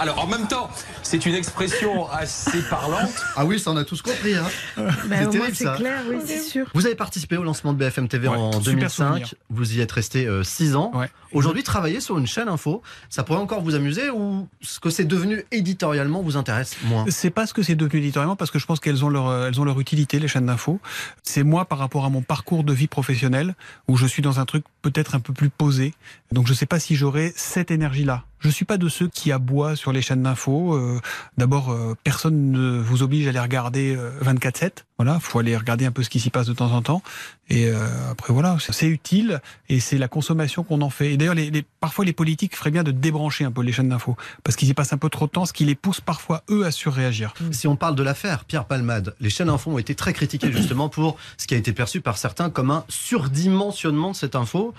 [0.00, 0.70] Alors, en même temps,
[1.02, 3.10] c'est une expression assez parlante.
[3.36, 4.34] Ah oui, ça on a tous compris.
[4.34, 4.44] Hein.
[4.76, 5.74] Ben, C'est terrible, c'est ça.
[5.76, 6.66] clair, oui, c'est sûr.
[6.74, 8.90] Vous avez participé au lancement de BFM TV Ouais, en super 2005.
[9.08, 9.34] souvenir.
[9.50, 10.90] Vous y êtes resté 6 ans.
[10.94, 11.08] Ouais.
[11.32, 15.04] Aujourd'hui, travailler sur une chaîne info, ça pourrait encore vous amuser ou ce que c'est
[15.06, 17.06] devenu éditorialement vous intéresse moins?
[17.08, 19.48] C'est pas ce que c'est devenu éditorialement parce que je pense qu'elles ont leur euh,
[19.48, 20.78] elles ont leur utilité les chaînes d'info.
[21.22, 23.54] C'est moi par rapport à mon parcours de vie professionnelle
[23.88, 25.94] où je suis dans un truc peut-être un peu plus posé.
[26.32, 28.24] Donc je sais pas si j'aurai cette énergie là.
[28.40, 30.74] Je suis pas de ceux qui aboient sur les chaînes d'info.
[30.74, 30.91] Euh,
[31.36, 34.84] D'abord, euh, personne ne vous oblige à les regarder euh, 24/7.
[35.02, 37.02] Voilà, faut aller regarder un peu ce qui s'y passe de temps en temps.
[37.50, 41.12] Et euh, après voilà, c'est- utile et c'est la consommation qu'on en fait.
[41.12, 43.88] Et d'ailleurs, les, les- parfois les politiques feraient bien de débrancher un peu les chaînes
[43.88, 46.44] d'info parce qu'ils y passent un peu trop de temps, ce qui les pousse parfois
[46.50, 47.34] eux à surréagir.
[47.50, 50.88] Si on parle de l'affaire Pierre Palmade, les chaînes info ont été très critiquées justement
[50.88, 54.72] pour ce qui a été perçu par certains comme un surdimensionnement de cette info.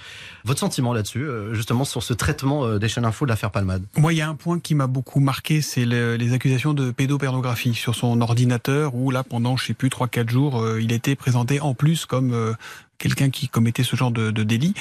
[0.46, 3.84] Votre sentiment là-dessus, euh, justement sur ce traitement euh, des chaînes info de l'affaire Palmade?
[3.98, 6.92] Moi, il y a un point qui m'a beaucoup marqué, c'est le- les accusations de
[6.92, 11.16] pédopornographie sur son ordinateur, où là, pendant, je sais plus, 3-4 jours, euh, il était
[11.16, 12.54] présenté en plus comme euh,
[12.98, 14.74] quelqu'un qui commettait ce genre de, délit.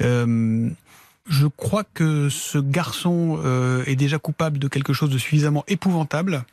[0.00, 0.70] Euh,
[1.28, 3.40] je crois que ce garçon
[3.84, 6.44] est déjà coupable de quelque chose de suffisamment épouvantable.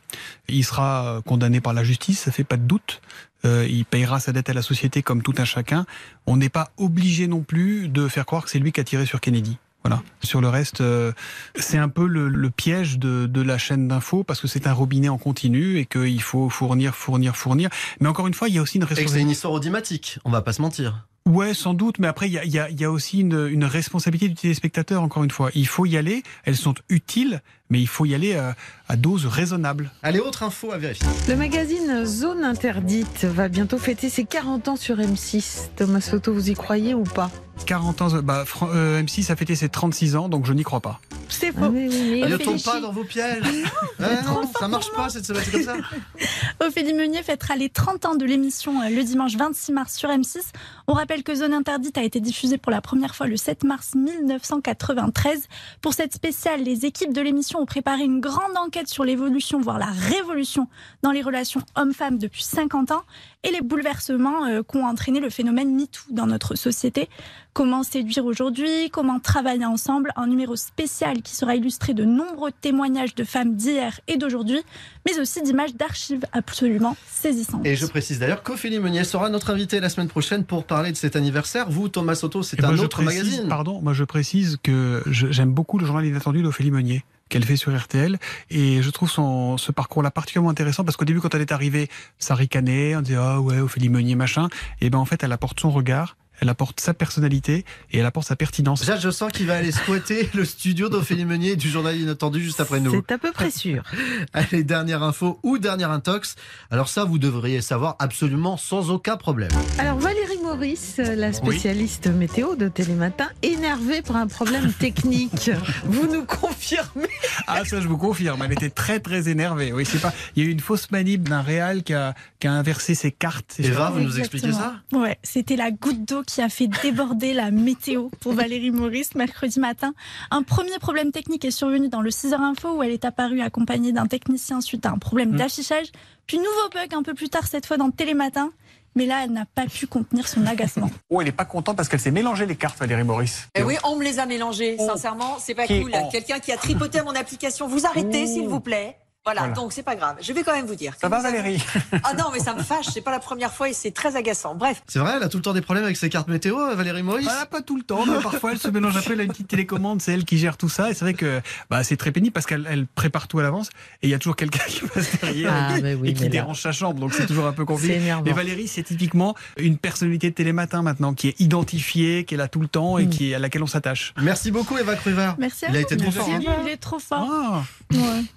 [0.48, 3.00] Il sera condamné par la justice, ça fait pas de doute.
[3.44, 5.86] Il payera sa dette à la société comme tout un chacun.
[6.26, 9.06] On n'est pas obligé non plus de faire croire que c'est lui qui a tiré
[9.06, 9.58] sur Kennedy.
[9.84, 10.02] Voilà.
[10.22, 11.12] Sur le reste, euh,
[11.56, 14.72] c'est un peu le, le piège de, de la chaîne d'info parce que c'est un
[14.72, 17.68] robinet en continu et qu'il faut fournir, fournir, fournir.
[18.00, 19.22] Mais encore une fois, il y a aussi une Et que c'est responsabilité.
[19.26, 21.06] une histoire audimatique, on va pas se mentir.
[21.26, 23.20] Ouais, sans doute, mais après, il y a, il y a- il y a aussi
[23.20, 25.50] une, une responsabilité du téléspectateur, encore une fois.
[25.54, 28.54] Il faut y aller, elles sont utiles, mais il faut y aller à,
[28.88, 29.90] à dose raisonnable.
[30.02, 31.06] Allez, autre info à vérifier.
[31.28, 35.70] Le magazine Zone Interdite va bientôt fêter ses 40 ans sur M6.
[35.76, 37.30] Thomas Soto, vous y croyez ou pas?
[37.66, 41.00] 40 ans, bah, euh, M6 a fêté ses 36 ans, donc je n'y crois pas.
[41.28, 41.70] C'est faux.
[41.70, 43.42] ne tombe pas dans vos pièges.
[43.98, 45.76] Non, ça marche pas cette semaine, c'est comme ça.
[46.66, 50.38] Ophélie Meunier fêtera les 30 ans de l'émission euh, le dimanche 26 mars sur M6.
[50.86, 53.94] On rappelle que Zone Interdite a été diffusée pour la première fois le 7 mars
[53.94, 55.48] 1993.
[55.80, 59.78] Pour cette spéciale, les équipes de l'émission ont préparé une grande enquête sur l'évolution, voire
[59.78, 60.68] la révolution
[61.02, 63.02] dans les relations hommes-femmes depuis 50 ans
[63.42, 67.08] et les bouleversements euh, qu'ont entraîné le phénomène MeToo dans notre société.
[67.54, 73.14] Comment séduire aujourd'hui, comment travailler ensemble, un numéro spécial qui sera illustré de nombreux témoignages
[73.14, 74.60] de femmes d'hier et d'aujourd'hui,
[75.06, 77.64] mais aussi d'images d'archives absolument saisissantes.
[77.64, 80.96] Et je précise d'ailleurs qu'Ophélie Meunier sera notre invitée la semaine prochaine pour parler de
[80.96, 81.70] cet anniversaire.
[81.70, 83.48] Vous, Thomas Soto, c'est un autre précise- magazine.
[83.48, 87.74] Pardon, moi je précise que j'aime beaucoup le journal inattendu d'Ophélie Meunier qu'elle fait sur
[87.76, 88.18] RTL
[88.50, 91.88] et je trouve son, ce parcours-là particulièrement intéressant parce qu'au début quand elle est arrivée,
[92.18, 94.48] ça ricanait, on disait ah ouais Ophélie Meunier machin
[94.80, 98.26] et ben en fait elle apporte son regard, elle apporte sa personnalité et elle apporte
[98.26, 98.84] sa pertinence.
[98.84, 102.42] Jade, je sens qu'il va aller squatter le studio d'Ophélie Meunier et du journal inattendu
[102.42, 102.90] juste après nous.
[102.92, 103.82] C'est à peu près sûr.
[104.32, 106.36] Allez, dernière info ou dernière intox.
[106.70, 109.50] Alors ça, vous devriez savoir absolument sans aucun problème.
[109.78, 110.23] Alors Valérie
[110.58, 115.50] Maurice, la spécialiste météo de Télématin, énervée par un problème technique.
[115.84, 117.08] Vous nous confirmez
[117.48, 119.72] Ah ça je vous confirme, elle était très très énervée.
[119.72, 122.46] Oui c'est pas, il y a eu une fausse manip d'un Real qui a, qui
[122.46, 123.46] a inversé ses cartes.
[123.56, 124.72] c'est ça Exactement.
[124.92, 129.58] Ouais, c'était la goutte d'eau qui a fait déborder la météo pour Valérie Maurice mercredi
[129.58, 129.92] matin.
[130.30, 133.90] Un premier problème technique est survenu dans le 6h Info où elle est apparue accompagnée
[133.90, 135.36] d'un technicien suite à un problème Hmm.
[135.36, 135.88] d'affichage.
[136.28, 138.50] Puis nouveau bug un peu plus tard cette fois dans Télématin.
[138.96, 140.90] Mais là, elle n'a pas pu contenir son agacement.
[141.10, 143.48] Oh elle est pas contente parce qu'elle s'est mélangée les cartes Valérie Maurice.
[143.54, 144.76] Eh oui, on me les a mélangés.
[144.78, 145.92] Sincèrement, c'est pas Qui cool.
[145.94, 147.68] on Quelqu'un qui a tripoté à mon application.
[147.68, 148.96] Vous arrêtez, s'il vous plaît.
[149.24, 149.54] Voilà, Voilà.
[149.54, 150.16] donc c'est pas grave.
[150.20, 150.92] Je vais quand même vous dire.
[151.00, 151.62] Ça va Valérie
[152.02, 152.86] Ah non, mais ça me fâche.
[152.92, 154.54] C'est pas la première fois et c'est très agaçant.
[154.54, 154.82] Bref.
[154.86, 157.02] C'est vrai, elle a tout le temps des problèmes avec ses cartes météo, euh, Valérie
[157.02, 159.22] Maurice Ah, pas tout le temps, mais parfois elle se mélange un peu, elle a
[159.24, 161.96] une petite télécommande, c'est elle qui gère tout ça, et c'est vrai que bah, c'est
[161.96, 163.68] très pénible parce qu'elle elle prépare tout à l'avance,
[164.02, 166.28] et il y a toujours quelqu'un qui passe derrière Ah, et, oui, et qui là-
[166.28, 167.94] dérange sa chambre, donc c'est toujours un peu C'est compliqué.
[167.96, 168.24] énervant.
[168.26, 172.48] Mais Valérie, c'est typiquement une personnalité de télématin maintenant, qui est identifiée, qui est là
[172.48, 173.00] tout le temps, Mm.
[173.00, 174.12] et qui, à laquelle on s'attache.
[174.20, 175.30] Merci beaucoup Eva Cruver.
[175.38, 175.84] Merci à Il a vous.
[175.86, 176.28] été trop fort.
[176.28, 176.54] Merci, hein.
[176.64, 177.26] Il est trop fort.
[177.32, 177.62] Ah.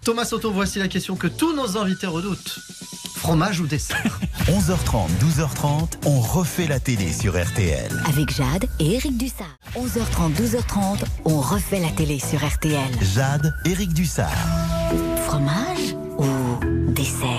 [0.04, 2.60] Thomas Soto, voici la question que tous nos invités redoutent.
[3.16, 7.92] Fromage ou dessert 11h30, 12h30, on refait la télé sur RTL.
[8.08, 9.58] Avec Jade et Eric Dussard.
[9.76, 12.80] 11h30, 12h30, on refait la télé sur RTL.
[13.16, 14.32] Jade, Éric Dussard.
[15.26, 15.96] Fromage?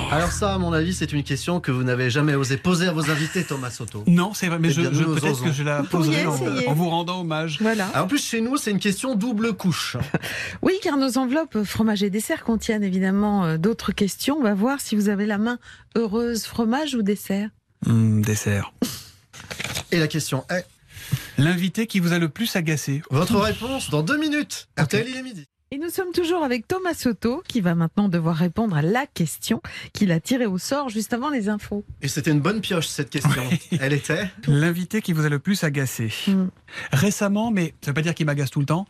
[0.13, 2.93] Alors ça, à mon avis, c'est une question que vous n'avez jamais osé poser à
[2.93, 4.05] vos invités, Thomas Soto.
[4.07, 5.45] Non, c'est vrai, mais Eh je, peut-être osons.
[5.45, 7.59] que je la poserai en, vous rendant hommage.
[7.61, 7.89] Voilà.
[7.95, 9.97] Ah, en plus, chez nous, c'est une question double couche.
[10.63, 14.37] Oui, car nos enveloppes fromage et dessert contiennent évidemment euh, d'autres questions.
[14.39, 15.59] On va voir si vous avez la main
[15.95, 17.51] heureuse, fromage ou dessert.
[17.87, 18.73] Hum, dessert.
[19.93, 20.67] Et la question est
[21.39, 24.69] L'invité qui vous a le plus agacé votre réponse dans deux minutes.
[24.79, 25.47] RTL, il est midi.
[25.71, 29.61] Et nous sommes toujours avec Thomas Soto, qui va maintenant devoir répondre à la question
[29.93, 31.85] qu'il a tirée au sort juste avant les infos.
[32.01, 33.43] Et c'était une bonne pioche, cette question.
[33.79, 36.11] Elle était L'invité qui vous a le plus agacé.
[36.27, 36.45] Mm.
[36.93, 38.87] Récemment, mais ça veut pas dire qu'il m'agace tout le temps,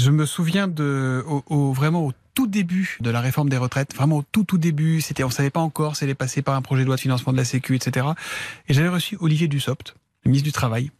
[0.00, 3.94] je me souviens de, au, au- vraiment au tout début de la réforme des retraites,
[3.94, 6.56] vraiment au tout tout début, c'était, on savait pas encore si elle est passée par
[6.56, 8.04] un projet de loi de financement de la Sécu, etc.
[8.68, 10.90] Et j'avais reçu Olivier Dussopt, le ministre du Travail,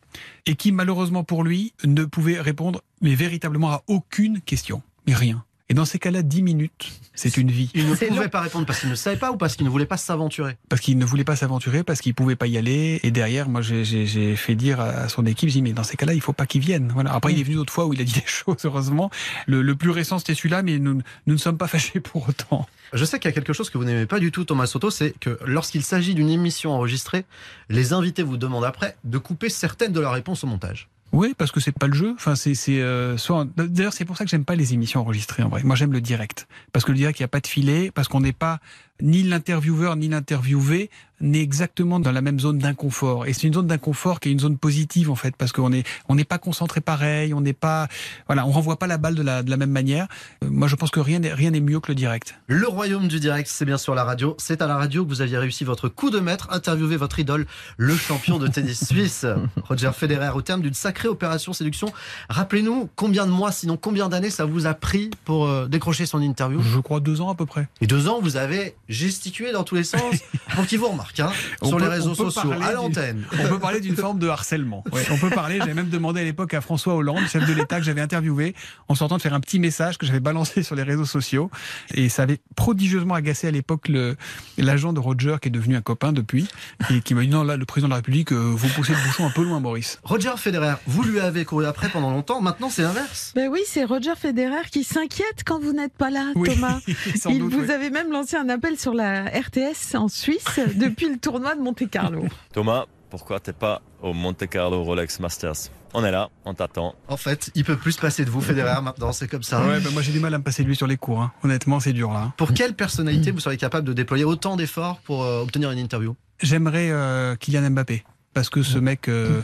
[0.46, 5.44] et qui malheureusement pour lui ne pouvait répondre, mais véritablement à aucune question, mais rien.
[5.68, 7.72] Et dans ces cas-là, 10 minutes, c'est une vie.
[7.74, 9.84] Il ne pouvait pas répondre parce qu'il ne savait pas ou parce qu'il ne voulait
[9.84, 13.00] pas s'aventurer Parce qu'il ne voulait pas s'aventurer, parce qu'il pouvait pas y aller.
[13.02, 16.14] Et derrière, moi, j'ai- fait dire à son équipe, j'ai dit, mais dans ces cas-là,
[16.14, 16.92] il faut pas qu'il vienne.
[16.94, 17.12] Voilà.
[17.12, 19.10] Après, il est venu d'autres fois où il a dit des choses, heureusement.
[19.48, 22.68] Le, le plus récent, c'était celui-là, mais nous, nous ne sommes pas fâchés pour autant.
[22.92, 24.90] Je sais qu'il y a quelque chose que vous n'aimez pas du tout, Thomas Soto,
[24.90, 27.24] c'est que lorsqu'il s'agit d'une émission enregistrée,
[27.70, 30.88] les invités vous demandent après de couper certaines de leurs réponses au montage.
[31.12, 32.12] Oui, parce que c'est pas le jeu.
[32.14, 33.46] Enfin, c'est euh, soit.
[33.56, 35.62] D'ailleurs, c'est pour ça que j'aime pas les émissions enregistrées en vrai.
[35.62, 38.08] Moi, j'aime le direct parce que le direct, il y a pas de filet, parce
[38.08, 38.60] qu'on n'est pas
[39.00, 43.26] ni l'intervieweur ni l'interviewé n'est exactement dans la même zone d'inconfort.
[43.26, 45.86] Et c'est une zone d'inconfort qui est une zone positive en fait, parce qu'on est
[46.08, 47.88] on n'est pas concentré pareil, on n'est pas
[48.26, 50.08] voilà, on renvoie pas la balle de la de la même manière.
[50.44, 52.34] Euh, moi, je pense que rien n'est rien n'est mieux que le direct.
[52.48, 54.34] Le royaume du direct, c'est bien sûr la radio.
[54.38, 57.46] C'est à la radio que vous aviez réussi votre coup de maître, interviewer votre idole,
[57.76, 59.24] le champion de tennis suisse,
[59.64, 61.92] Roger Federer, au terme d'une sacrée opération séduction.
[62.28, 66.20] Rappelez-nous combien de mois, sinon combien d'années ça vous a pris pour euh, décrocher son
[66.20, 66.60] interview?
[66.60, 67.68] Je crois deux ans à peu près.
[67.80, 70.14] Et deux ans, vous avez gesticuler dans tous les sens
[70.54, 73.24] pour qu'ils vous remarquent hein, sur peut- les réseaux sociaux, à l'antenne.
[73.42, 74.84] On peut parler d'une forme de harcèlement.
[74.92, 77.78] Ouais, on peut parler, j'avais même demandé à l'époque à François Hollande, chef de l'État,
[77.78, 78.54] que j'avais interviewé,
[78.88, 81.50] en sortant de faire un petit message que j'avais balancé sur les réseaux sociaux.
[81.94, 84.16] Et ça avait prodigieusement agacé à l'époque le-
[84.58, 86.46] l'agent de Roger, qui est devenu un copain depuis,
[86.90, 88.98] et qui m'a dit non, là, le président de la République, euh, vous poussez le
[89.06, 89.98] bouchon un peu loin, Maurice.
[90.04, 93.32] Roger Federer, vous lui avez couru après pendant longtemps, maintenant c'est l'inverse.
[93.34, 96.78] Ben oui, c'est Roger Federer qui s'inquiète quand vous n'êtes pas là, Oui, Thomas.
[97.28, 97.70] Il doute, vous oui.
[97.70, 100.44] avait même lancé un appel sur la RTS en Suisse
[100.76, 102.24] depuis le tournoi de Monte Carlo.
[102.52, 105.70] Thomas, pourquoi t'es pas au Monte Carlo Rolex Masters?
[105.94, 106.94] On est là, on t'attend.
[107.08, 109.64] En fait, il peut plus se passer de vous, Federer, maintenant, c'est comme ça.
[109.66, 111.22] Ouais, ben moi j'ai du mal à me passer de lui sur les cours.
[111.22, 111.32] hein.
[111.42, 112.32] Honnêtement, c'est dur là.
[112.36, 116.14] Pour quelle personnalité vous seriez capable de déployer autant d'efforts pour euh, obtenir une interview?
[116.42, 119.40] J'aimerais euh, Kylian Mbappé parce que ce mec euh,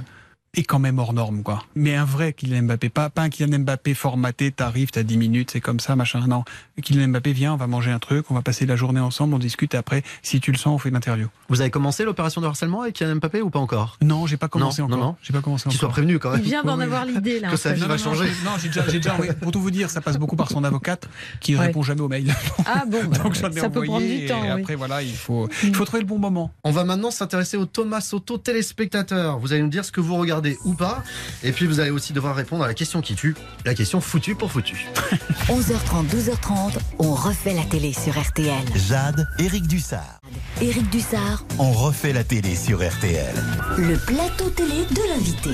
[0.55, 1.62] est quand même hors norme quoi.
[1.75, 5.51] Mais un vrai Kylian Mbappé, pas, pas un Kylian Mbappé formaté, t'arrives, t'as 10 minutes,
[5.53, 6.27] c'est comme ça, machin.
[6.27, 6.45] Non,
[6.83, 9.38] Kylian Mbappé vient, on va manger un truc, on va passer la journée ensemble, on
[9.38, 11.29] discute et après, si tu le sens, on fait une interview.
[11.49, 13.97] Vous avez commencé l'opération de harcèlement avec Kylian Mbappé ou pas encore?
[14.03, 14.99] Non, j'ai pas commencé Non, encore.
[14.99, 15.17] non, non.
[15.23, 15.95] J'ai pas commencé Qu'il soit encore.
[15.95, 16.41] prévenu quand même.
[16.41, 17.49] Il vient d'en avoir l'idée là.
[17.51, 18.27] Que sa vie va changer.
[18.45, 20.65] Non, j'ai déjà, j'ai déjà envoyé- pour tout vous dire, ça passe beaucoup par son
[20.65, 21.09] avocate
[21.41, 21.67] qui ne Ouais.
[21.69, 22.35] répond jamais aux mails.
[22.67, 24.45] Ah bon, bah, Donc j'en ai ça peut envoyé prendre du temps.
[24.45, 24.61] et oui.
[24.61, 26.53] après voilà, il faut, il faut trouver le bon moment.
[26.62, 29.38] On va maintenant s'intéresser au Thomas Soto téléspectateur.
[29.38, 31.02] Vous allez nous dire ce que vous regardez ou pas.
[31.42, 34.35] Et puis vous allez aussi devoir répondre à la question qui tue, la question foutue
[34.35, 34.87] pour foutu.
[35.48, 38.64] 11h30, 12h30, on refait la télé sur RTL.
[38.88, 40.21] Jade, Éric Dussard.
[40.61, 43.35] Éric Dussard, On refait la télé sur RTL.
[43.79, 45.51] le plateau télé de l'invité.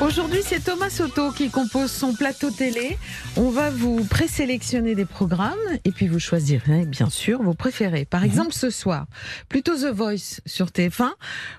[0.00, 2.98] Aujourd'hui, c'est Thomas Soto qui compose son plateau télé.
[3.36, 5.52] On va vous présélectionner des programmes
[5.84, 8.04] et puis vous choisirez bien sûr vos préférés.
[8.04, 9.06] Par exemple, ce soir,
[9.48, 11.10] plutôt The Voice sur TF1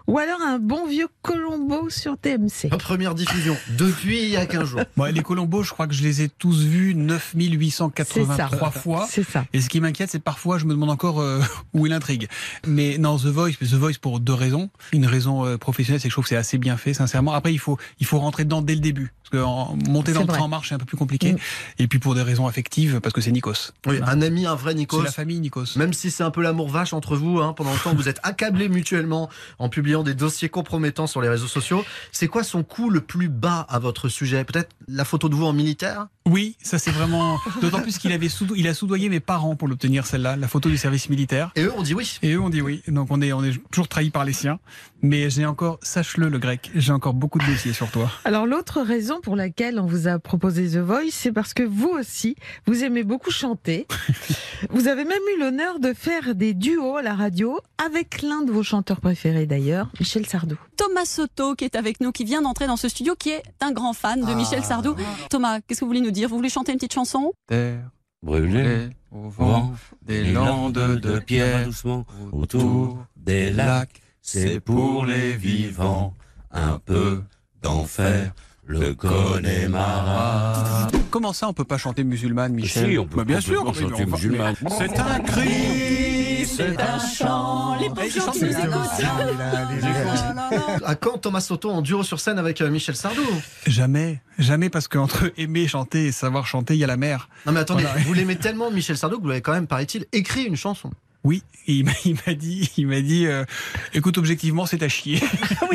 [0.08, 2.70] ou alors un bon vieux Colombo sur TMC.
[2.80, 4.82] Première diffusion depuis il y a 15 jours.
[4.98, 8.72] Bon, les Colombos, je crois que je les ai tous vus 9883 C'est ça.
[8.82, 9.08] fois.
[9.10, 9.46] C'est ça.
[9.54, 11.40] Et ce qui m'inquiète, c'est parfois, je me demande encore euh,
[11.74, 12.28] où est l'intrigue.
[12.68, 14.70] Mais non, The Voice, The Voice pour deux raisons.
[14.92, 17.34] Une raison euh, professionnelle, c'est que je trouve que c'est assez bien fait, sincèrement.
[17.34, 19.14] Après, il faut, il faut rentrer dedans dès le début.
[19.34, 20.44] Que monter dans le train vrai.
[20.44, 21.34] en marche, c'est un peu plus compliqué.
[21.34, 21.38] Mm.
[21.80, 23.72] Et puis pour des raisons affectives, parce que c'est Nikos.
[23.88, 24.10] Oui, Voilà.
[24.10, 25.00] un ami, un vrai Nikos.
[25.00, 25.76] C'est la famille Nikos.
[25.76, 28.20] Même si c'est un peu l'amour vache entre vous, hein, pendant le temps vous êtes
[28.22, 31.84] accablés mutuellement en publiant des dossiers compromettants sur les réseaux sociaux.
[32.12, 34.44] C'est quoi son coup le plus bas à votre sujet?
[34.44, 36.08] Peut-être la photo de vous en militaire?
[36.28, 37.40] Oui, ça c'est vraiment.
[37.60, 40.70] D'autant plus qu'il avait soudo- il a soudoyé mes parents pour l'obtenir celle-là, la photo
[40.70, 41.52] du service militaire.
[41.56, 42.20] Et eux on dit oui.
[42.22, 42.84] Et eux on dit oui.
[42.88, 44.60] Donc on est on est toujours trahi par les siens.
[45.02, 48.10] Mais j'ai encore, sache-le le grec, j'ai encore beaucoup de dossiers sur toi.
[48.24, 51.88] Alors l'autre raison pour laquelle on vous a proposé The Voice, c'est parce que vous
[51.88, 52.36] aussi,
[52.68, 53.88] vous aimez beaucoup chanter.
[54.70, 58.52] vous avez même eu l'honneur de faire des duos à la radio avec l'un de
[58.52, 60.58] vos chanteurs préférés d'ailleurs, Michel Sardou.
[60.78, 63.72] Thomas Soto qui est avec nous, qui vient d'entrer dans ce studio, qui est un
[63.72, 64.36] grand fan de Ah.
[64.36, 64.96] Michel Sardou.
[65.30, 66.28] Thomas, qu'est-ce que vous voulez nous dire?
[66.28, 67.32] Vous voulez chanter une petite chanson?
[67.48, 67.90] Terre
[68.22, 71.70] brûlée au vent des landes de pierre
[72.32, 76.14] autour des lacs, c'est pour les vivants
[76.52, 77.22] un peu
[77.62, 78.34] d'enfer.
[78.66, 80.88] Le Connemara.
[81.12, 83.64] Comment ça, on peut pas chanter musulmane, Michel Si, on peut Bah, bien sûr.
[83.66, 84.56] chanter on va- musulmane.
[84.78, 87.78] C'est un cri, c'est un chant.
[87.80, 89.04] Les pauvres qui nous écoutent.
[90.86, 93.22] À quand Thomas Soto en duo sur scène avec euh, Michel Sardou?
[93.68, 97.28] Jamais, jamais parce qu'entre aimer chanter et savoir chanter, il y a la mer.
[97.46, 98.00] Non mais attendez, Voilà.
[98.06, 100.90] vous l'aimez tellement Michel Sardou que vous avez quand même, paraît-il, écrit une chanson.
[101.24, 103.46] Oui, il m'a il m'a dit, il m'a dit, euh,
[103.94, 105.22] écoute, objectivement, c'est à chier.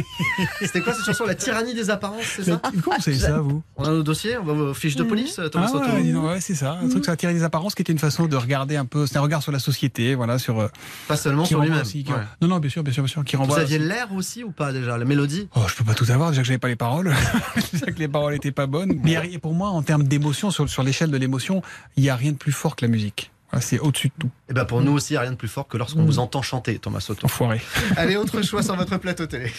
[0.60, 3.62] C'était quoi cette chanson La tyrannie des apparences, c'est ça Comment vous savez ça, vous?
[3.76, 6.40] On a nos dossiers, on va vos fiches de police, euh, Thomas Ah ouais, ouais,
[6.40, 6.72] c'est ça.
[6.82, 9.06] Un truc sur la tyrannie des apparences qui était une façon de regarder un peu,
[9.06, 10.60] c'est un regard sur la société, voilà, sur.
[10.60, 10.68] euh,
[11.06, 11.80] Pas seulement sur lui-même.
[11.80, 12.04] aussi.
[12.42, 13.60] Non, non, bien sûr, bien sûr, bien sûr, qui Vous renvoie.
[13.60, 15.48] aviez aussi- l'air aussi ou pas déjà La mélodie?
[15.54, 17.14] Oh, je peux pas tout avoir, déjà que j'avais pas les paroles.
[17.72, 19.00] déjà que les paroles étaient pas bonnes.
[19.02, 21.62] Mais pour moi, en termes d'émotion, sur, sur l'échelle de l'émotion,
[21.96, 23.30] il y a rien de plus fort que la musique.
[23.50, 24.30] Voilà, c'est au-dessus de tout.
[24.50, 26.18] Et ben pour nous aussi, il n'y a rien de plus fort que lorsqu'on vous
[26.18, 27.24] entend chanter, Thomas Soto.
[27.24, 27.60] Enfoiré.
[27.96, 29.50] Allez, autre choix sur votre plateau télé.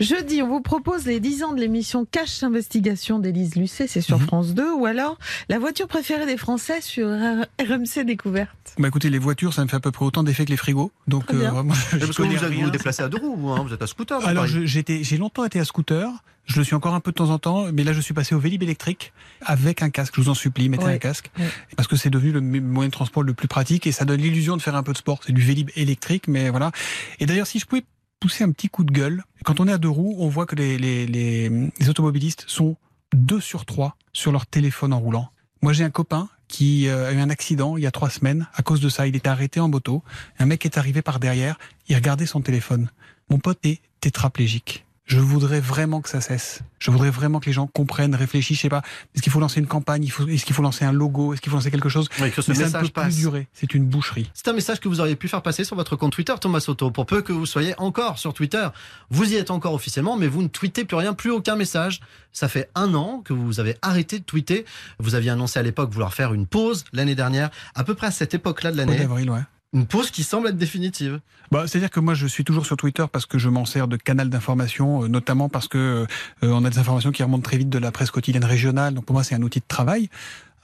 [0.00, 4.20] Jeudi, on vous propose les 10 ans de l'émission Cache Investigation d'Élise Lucet, c'est sur
[4.20, 8.74] France 2, ou alors la voiture préférée des Français sur RMC Découverte.
[8.78, 10.90] Bah écoutez, les voitures, ça me fait à peu près autant d'effet que les frigos.
[11.06, 11.54] Donc Très bien.
[11.54, 13.86] euh, je Parce que vous vous déplacez à deux roues, vous, hein, vous êtes à
[13.86, 14.26] scooter.
[14.26, 16.10] Alors j'étais, j'ai longtemps été à scooter.
[16.48, 18.34] Je le suis encore un peu de temps en temps, mais là je suis passé
[18.34, 20.14] au vélib électrique avec un casque.
[20.16, 21.30] Je vous en supplie, mettez un casque
[21.76, 24.56] parce que c'est devenu le moyen de transport le plus pratique et ça donne l'illusion
[24.56, 25.20] de faire un peu de sport.
[25.24, 26.72] C'est du vélib électrique, mais voilà.
[27.20, 27.84] Et d'ailleurs, si je pouvais
[28.18, 30.56] pousser un petit coup de gueule, quand on est à deux roues, on voit que
[30.56, 32.76] les, les, les, les automobilistes sont
[33.14, 35.30] deux sur trois sur leur téléphone en roulant.
[35.62, 38.48] Moi, j'ai un copain qui euh, a eu un accident il y a trois semaines.
[38.54, 40.02] À cause de ça, il était arrêté en moto.
[40.38, 41.58] Un mec est arrivé par derrière.
[41.88, 42.90] Il regardait son téléphone.
[43.28, 44.86] Mon pote est tétraplégique.
[45.08, 46.60] Je voudrais vraiment que ça cesse.
[46.78, 48.58] Je voudrais vraiment que les gens comprennent, réfléchissent.
[48.58, 48.82] Je sais pas.
[49.14, 51.56] Est-ce qu'il faut lancer une campagne Est-ce qu'il faut lancer un logo Est-ce qu'il faut
[51.56, 52.10] lancer quelque chose?
[52.20, 53.14] Oui, que ce Mais ça ne message peut passe.
[53.14, 53.48] plus durer.
[53.54, 54.30] C'est une boucherie.
[54.34, 56.90] C'est un message que vous auriez pu faire passer sur votre compte Twitter, Thomas Soto.
[56.90, 58.68] Pour peu que vous soyez encore sur Twitter,
[59.08, 62.00] vous y êtes encore officiellement, mais vous ne tweetez plus rien, plus aucun message.
[62.32, 64.66] Ça fait un an que vous avez arrêté de tweeter.
[64.98, 68.10] Vous aviez annoncé à l'époque vouloir faire une pause l'année dernière, à peu près à
[68.10, 69.06] cette époque-là de l'année.
[69.06, 69.40] ouais.
[69.74, 71.20] Une pause qui semble être définitive.
[71.50, 73.96] Bah, C'est-à-dire que moi, je suis toujours sur Twitter parce que je m'en sers de
[73.96, 76.06] canal d'information, euh, notamment parce que euh,
[76.42, 78.94] on a des informations qui remontent très vite de la presse quotidienne régionale.
[78.94, 80.08] Donc pour moi, c'est un outil de travail.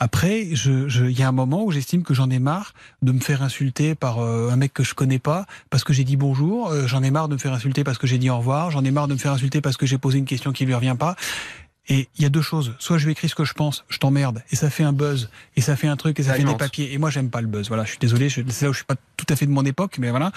[0.01, 3.13] Après, je- je- il y a un moment où j'estime que j'en ai marre de
[3.13, 6.17] me faire insulter par euh, un mec que je connais pas parce que j'ai dit
[6.17, 6.69] bonjour.
[6.71, 8.71] Euh, j'en ai marre de me faire insulter parce que j'ai dit au revoir.
[8.71, 10.75] J'en ai marre de me faire insulter parce que j'ai posé une question qui lui
[10.75, 11.15] revient pas.
[11.89, 12.75] Et il y a deux choses.
[12.79, 15.29] Soit je lui écris ce que je pense, je t'emmerde, et ça fait un buzz,
[15.57, 16.93] et ça fait un truc, et ça Ça fait des papiers.
[16.95, 17.69] Et moi, j'aime pas le buzz.
[17.69, 19.51] Voilà, je suis désolé, je- c'est là où je suis pas tout à fait de
[19.51, 20.33] mon époque, mais voilà.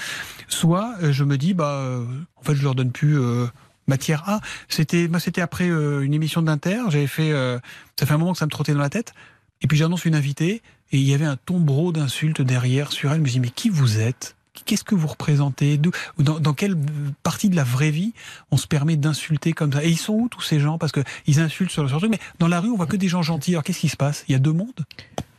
[0.47, 2.05] Soit euh, je me dis, bah, euh,
[2.36, 3.47] en fait, je leur donne plus euh,
[3.88, 4.41] matière A.
[4.69, 6.79] C'était, moi, c'était après euh, une émission d'Inter.
[6.89, 7.60] J'avais fait, euh,
[7.99, 9.13] ça fait un moment que ça me trottait dans la tête.
[9.62, 13.17] Et puis j'annonce une invitée, et il y avait un tombereau d'insultes derrière sur elle.
[13.17, 14.36] Je me dis, mais qui vous êtes?
[14.65, 15.79] Qu'est-ce que vous représentez
[16.17, 16.75] dans, quelle
[17.23, 18.13] partie de la vraie vie
[18.51, 21.01] on se permet d'insulter comme ça Et ils sont où tous ces gens Parce que
[21.25, 23.51] ils insultent sur le truc, mais dans la rue on voit que des gens gentils.
[23.51, 24.25] Alors qu'est-ce qui se passe?
[24.27, 24.85] Il y a deux mondes?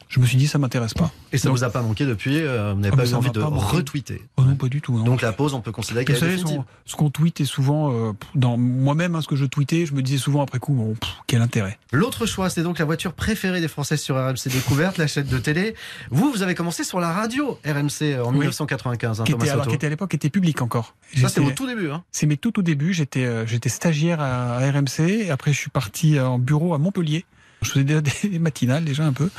[0.08, 1.10] Je me suis dit ça m'intéresse pas.
[1.32, 3.30] Et ça Donc- vous a pas manqué depuis euh, Vous n'avez Ah, pas eu envie
[3.30, 4.22] de retweeter.
[4.38, 4.96] Oh non, pas du tout.
[4.96, 5.04] non.
[5.04, 6.38] Donc la pause, on peut considérer qu'elle est savez,
[6.86, 10.00] ce qu'on tweet est souvent, euh, dans moi-même, hein, ce que je tweetais, je me
[10.02, 11.78] disais souvent après coup, bon, pff, quel intérêt.
[11.92, 15.38] L'autre choix, c'est donc la voiture préférée des Français sur RMC Découverte, la chaîne de
[15.38, 15.74] télé.
[16.10, 18.38] Vous, vous avez commencé sur la radio RMC en Oui.
[18.38, 19.70] 1995, hein, qui Thomas était, alors, Soto.
[19.72, 20.94] qui était à l'époque était public encore.
[21.16, 21.90] Ça, c'était au tout début.
[21.90, 22.02] Hein.
[22.12, 22.94] C'est mes tout tout débuts.
[22.94, 25.00] J'étais euh, j'étais stagiaire à, à RMC.
[25.26, 27.26] Et après, je suis parti euh, en bureau à Montpellier.
[27.62, 29.30] Je faisais déjà des matinales déjà un peu.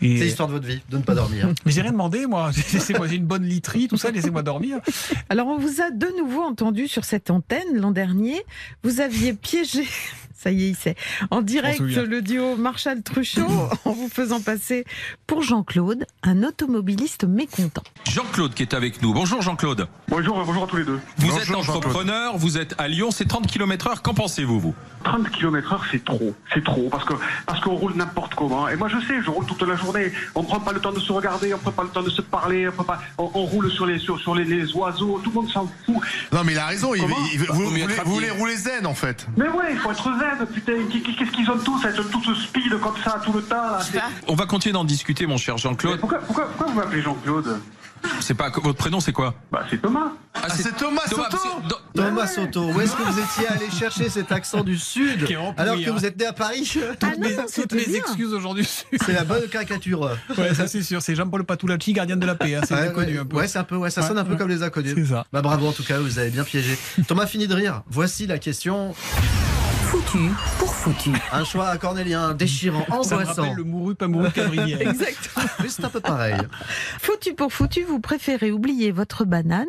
[0.00, 0.16] Et...
[0.18, 1.48] C'est l'histoire de votre vie, de ne pas dormir.
[1.66, 2.50] Mais j'ai rien demandé, moi.
[2.72, 4.10] Laissez-moi, j'ai une bonne literie, tout ça.
[4.10, 4.78] Laissez-moi dormir.
[5.28, 8.42] Alors, on vous a de nouveau entendu sur cette antenne l'an dernier.
[8.82, 9.86] Vous aviez piégé,
[10.40, 10.94] ça y est, il sait,
[11.30, 13.42] en direct le duo Marshall-Truchot
[13.84, 14.84] en vous faisant passer
[15.26, 17.82] pour Jean-Claude, un automobiliste mécontent.
[18.08, 19.12] Jean-Claude qui est avec nous.
[19.12, 19.88] Bonjour Jean-Claude.
[20.08, 21.00] Bonjour, bonjour à tous les deux.
[21.18, 24.02] Vous Bonjour, êtes entrepreneur, vous êtes à Lyon, c'est 30 km heure.
[24.02, 24.74] Qu'en pensez-vous, vous?
[25.04, 26.34] 30 km heure, c'est trop.
[26.54, 27.14] C'est trop parce que
[27.46, 28.68] parce qu'on roule n'importe comment.
[28.68, 30.12] Et moi, je sais, je roule toute la journée.
[30.34, 32.22] On prend pas le temps de se regarder, on prend pas le temps de se
[32.22, 35.20] parler, on, prend pas, on, on roule sur les sur, sur les, les oiseaux.
[35.22, 35.96] Tout le monde s'en fout.
[36.32, 36.94] Non, mais il a raison.
[36.94, 39.26] Il, Comment il- vous, voulez, vous rouler zen, en fait.
[39.36, 40.72] Mais ouais, il faut être zen, putain.
[40.90, 43.80] Qu'est-ce qu'ils ont tous, être tout ce speed comme ça tout le temps là.
[44.26, 46.00] On va continuer d'en discuter, mon cher Jean-Claude.
[46.00, 47.58] Pourquoi, pourquoi, pourquoi vous m'appelez Jean-Claude?
[48.20, 49.34] C'est pas votre prénom, c'est quoi?
[49.50, 50.12] Bah, c'est Thomas.
[50.34, 51.36] Ah, c'est Thomas Soto
[51.94, 55.88] Thomas Soto, où est-ce que vous étiez allé chercher cet accent du Sud alors que
[55.90, 55.92] hein.
[55.92, 56.70] vous êtes né à Paris?
[57.00, 58.68] Toutes mes, toutes mes excuses aujourd'hui.
[59.04, 60.16] C'est la bonne caricature.
[60.36, 61.02] Ouais, ça c'est sûr.
[61.02, 62.54] C'est Jean-Paul Patulacci, gardien de la paix.
[62.54, 63.36] hein, c'est Ouais, bien connu ouais, un peu.
[63.36, 64.38] ouais, c'est un peu, ouais, ça Ouais, sonne un peu ouais.
[64.38, 64.94] comme les inconnus.
[64.94, 65.26] C'est ça.
[65.32, 66.78] Bah bravo en tout cas, vous avez bien piégé.
[67.08, 67.82] Thomas finit de rire.
[67.90, 68.94] Voici la question.
[70.08, 71.10] Foutu pour foutu.
[71.32, 73.42] Un choix à cornélien, déchirant, Ça me angoissant.
[73.42, 74.30] rappelle le mouru pas mouru.
[75.60, 76.34] Mais c'est un peu pareil.
[76.98, 79.66] Foutu pour foutu, vous préférez oublier votre banane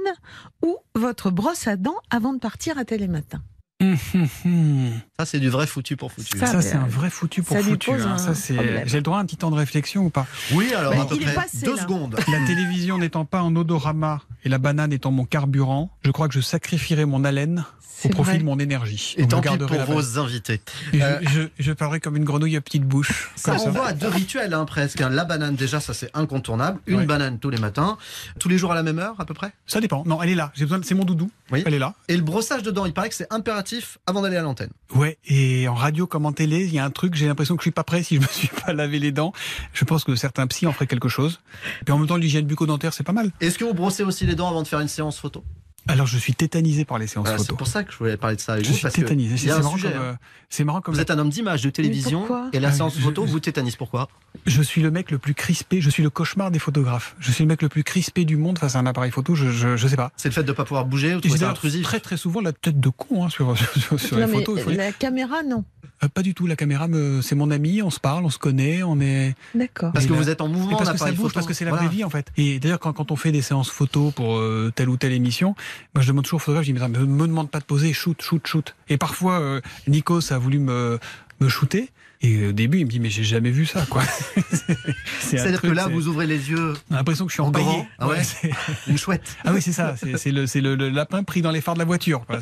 [0.64, 3.42] ou votre brosse à dents avant de partir à Télématin?
[3.82, 6.38] Ça, c'est du vrai foutu pour foutu.
[6.38, 7.92] Ça, Ça, c'est un vrai foutu pour ça foutu.
[7.92, 8.14] hein.
[8.14, 8.84] un Ça, c'est- problème.
[8.88, 10.28] J'ai le droit à un petit temps de réflexion ou pas?
[10.54, 11.82] Oui, alors Mais à peu il est près passé, deux là.
[11.84, 12.16] secondes.
[12.28, 16.34] La télévision n'étant pas en odorama et la banane étant mon carburant, je crois que
[16.34, 17.66] je sacrifierai mon haleine
[18.06, 18.38] au profit vrai.
[18.40, 19.14] de mon énergie.
[19.18, 20.62] Et tant pis garderai pour vos invités.
[20.94, 23.30] Je- Euh, je, je parlerai comme une grenouille à petite bouche.
[23.36, 23.66] Ça comme ça.
[23.66, 25.02] renvoie à deux rituels hein, presque.
[25.02, 25.10] hein.
[25.10, 26.80] La banane, déjà, ça c'est incontournable.
[26.88, 27.98] Une banane tous les matins,
[28.40, 29.52] tous les jours à la même heure à peu près?
[29.68, 30.04] Ça dépend.
[30.06, 30.52] Non, elle est là.
[30.56, 30.80] J'ai besoin.
[30.80, 31.30] de- C'est mon doudou.
[31.52, 31.62] Oui.
[31.66, 31.94] Elle est là.
[32.08, 33.69] Et le brossage de dents, il paraît que c'est impératif
[34.06, 34.72] avant d'aller à l'antenne.
[34.96, 35.18] Ouais.
[35.26, 37.16] Et en radio comme en télé, il y a un truc.
[37.16, 39.34] J'ai l'impression que je suis pas prêt si je me suis pas lavé les dents.
[39.74, 41.40] Je pense que certains psys en feraient quelque chose.
[41.88, 43.32] Et en même temps, l'hygiène bucco-dentaire, c'est pas mal.
[43.40, 45.44] Est-ce que vous brossez aussi les dents avant de faire une séance photo?
[45.90, 47.56] Alors, je suis tétanisé par les séances Voilà, C'est photo.
[47.58, 48.76] pour ça que je voulais parler de ça avec Je vous.
[48.76, 49.38] suis parce tétanisé.
[49.38, 49.92] C'est marrant, comme, hein.
[50.02, 50.14] euh,
[50.50, 53.26] c'est marrant comme Vous êtes un homme d'image, de télévision, et la Ah, séance photo
[53.26, 53.76] je- vous tétanise.
[53.76, 54.08] Pourquoi
[54.46, 57.16] Je suis le mec le plus crispé, je suis le cauchemar des photographes.
[57.20, 59.50] Je suis le mec le plus crispé du monde face à un appareil photo, je,
[59.50, 60.12] je, je sais pas.
[60.16, 61.84] C'est le fait de ne pas pouvoir bouger ou de ça intrusif?
[61.84, 64.66] très très souvent la tête de con hein, sur, sur, sur Non, les mais photos.
[64.68, 65.64] la caméra, non.
[66.04, 67.22] Euh, pas du tout, la caméra, me...
[67.22, 69.36] c'est mon ami, on se parle, on se connaît, on est...
[69.54, 69.92] D'accord.
[69.92, 71.34] Parce que là- vous êtes en Et mouvement, parce que ça l'appareil bouge, photo.
[71.34, 71.88] parce que c'est la Voilà.
[71.88, 72.32] vraie vie en fait.
[72.38, 75.56] Et d'ailleurs, quand, quand on fait des séances photo pour euh, telle ou telle émission,
[75.94, 78.22] moi je demande toujours au photographe, je dis, mais me demande pas de poser, shoot,
[78.22, 78.76] shoot, shoot.
[78.88, 81.00] Et parfois, euh, Nikos a voulu me,
[81.42, 81.90] me shooter.
[82.22, 84.04] Et au début, il me dit, mais j'ai jamais vu ça, quoi.
[85.22, 86.74] C'est-à-dire que là, vous ouvrez les yeux.
[86.90, 87.88] On a l'impression que je suis en grand.
[87.98, 88.52] Ah ouais, c'est-
[88.88, 89.38] Une chouette.
[89.46, 89.96] Ah oui, c'est ça.
[90.18, 92.26] C'est le, c'est le- le lapin pris dans les phares de la voiture.
[92.26, 92.40] quoi.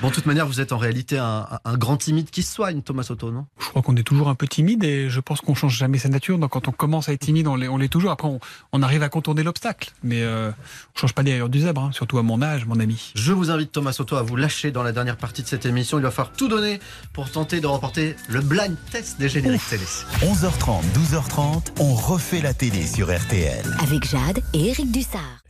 [0.00, 2.80] Bon, de toute manière, vous êtes en réalité un, un grand timide qui se soigne,
[2.82, 3.46] Thomas Soto, non?
[3.60, 6.08] Je crois qu'on est toujours un peu timide et je pense qu'on change jamais sa
[6.08, 6.38] nature.
[6.38, 8.10] Donc quand on commence à être timide, on l'est, on l'est toujours.
[8.12, 8.40] Après, on,
[8.72, 9.90] on arrive à contourner l'obstacle.
[10.02, 10.50] Mais euh,
[10.96, 13.12] on change pas les rayures du zèbre, hein, surtout à mon âge, mon ami.
[13.16, 15.98] Je vous invite, Thomas Soto, à vous lâcher dans la dernière partie de cette émission.
[15.98, 16.80] Il va falloir tout donner
[17.12, 19.82] pour tenter de remporter le blind test des génériques télé.
[20.22, 23.64] 11h30, 12h30, on refait la télé sur RTL.
[23.82, 25.40] Avec Jade et Eric Dussard.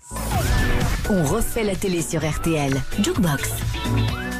[1.12, 2.72] On refait la télé sur RTL.
[3.02, 3.50] Jukebox.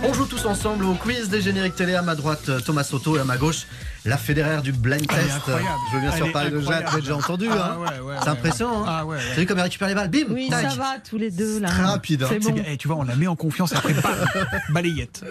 [0.03, 1.95] On joue tous ensemble au quiz des génériques télé.
[1.95, 3.67] À ma droite, euh, Thomas Soto et à ma gauche,
[4.07, 5.31] la fédéraire du blind test.
[5.37, 5.67] incroyable.
[5.91, 7.49] Je veux bien sûr parler de vous avez déjà entendu.
[7.51, 7.77] Ah hein.
[7.81, 8.29] ouais, ouais, c'est ouais.
[8.31, 8.83] impressionnant.
[8.83, 8.87] hein.
[8.89, 9.23] Ah ouais, ouais.
[9.23, 10.71] Vous savez comme elle récupère les balles Bim Oui, tac.
[10.71, 11.69] ça va, tous les deux, là.
[11.69, 12.29] Très rapide, hein.
[12.41, 12.53] Bon.
[12.53, 12.65] bien.
[12.65, 14.15] Et tu vois, on la met en confiance après, bam,
[14.71, 15.23] balayette.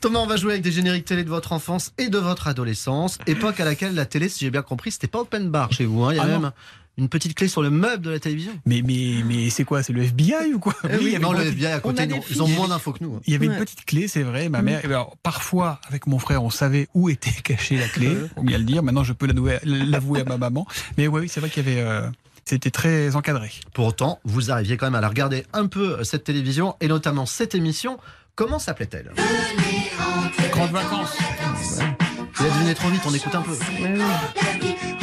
[0.00, 3.18] Thomas, on va jouer avec des génériques télé de votre enfance et de votre adolescence.
[3.26, 6.02] Époque à laquelle la télé, si j'ai bien compris, c'était pas open bar chez vous.
[6.04, 6.12] hein.
[6.12, 6.40] Il y a Ah non.
[6.40, 6.52] même
[6.98, 8.52] une petite clé sur le meuble de la télévision.
[8.66, 11.18] Mais, mais, mais c'est quoi C'est le FBI ou quoi Eh oui, il y avait
[11.24, 13.14] non, le petite- FBI à côté, a ils ont moins d'infos que nous.
[13.16, 13.20] hein.
[13.26, 13.54] Il y avait Ouais.
[13.54, 14.48] une petite clé, c'est vrai.
[14.48, 14.64] Ma Mm.
[14.64, 18.14] mère, ben, alors, parfois, avec mon frère, on savait où était cachée la clé.
[18.34, 18.82] Faut bien le dire.
[18.82, 20.66] Maintenant, je peux l'avouer l'avouer à ma maman.
[20.98, 21.80] Mais ouais, oui, c'est vrai qu'il y avait.
[21.80, 22.08] euh,
[22.44, 23.50] C'était très encadré.
[23.72, 26.88] Pour autant, vous arriviez quand même à la regarder un peu, euh, cette télévision, et
[26.88, 27.98] notamment cette émission.
[28.34, 29.12] Comment s'appelait-elle?
[30.50, 31.16] Grande vacances.
[32.34, 33.52] Vous avez deviné trop vite, on écoute un peu.
[33.52, 35.01] Ouais, ouais.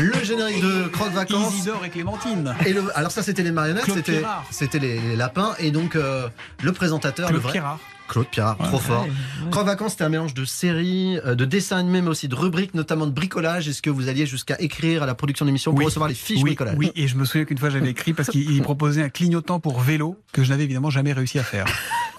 [0.00, 1.54] Le générique de Croque Vacances.
[1.54, 2.54] Isidore et Clémentine.
[2.66, 3.84] Et le, alors ça c'était les marionnettes,
[4.50, 6.28] c'était les, les lapins et donc euh,
[6.62, 7.78] le présentateur le vrai Pierrard.
[8.12, 9.06] Claude Pierrard, trop fort.
[9.50, 12.74] Croque Vacances c'était un mélange de séries, euh, de dessins animés mais aussi de rubriques,
[12.74, 13.68] notamment de bricolage.
[13.68, 15.84] Est-ce que vous alliez jusqu'à écrire à la production d'émissions pour Oui.
[15.86, 18.28] recevoir les fiches oui, bricolage Oui, et je me souviens qu'une fois j'avais écrit parce
[18.28, 21.64] qu'il il proposait un clignotant pour vélo que je n'avais évidemment jamais réussi à faire.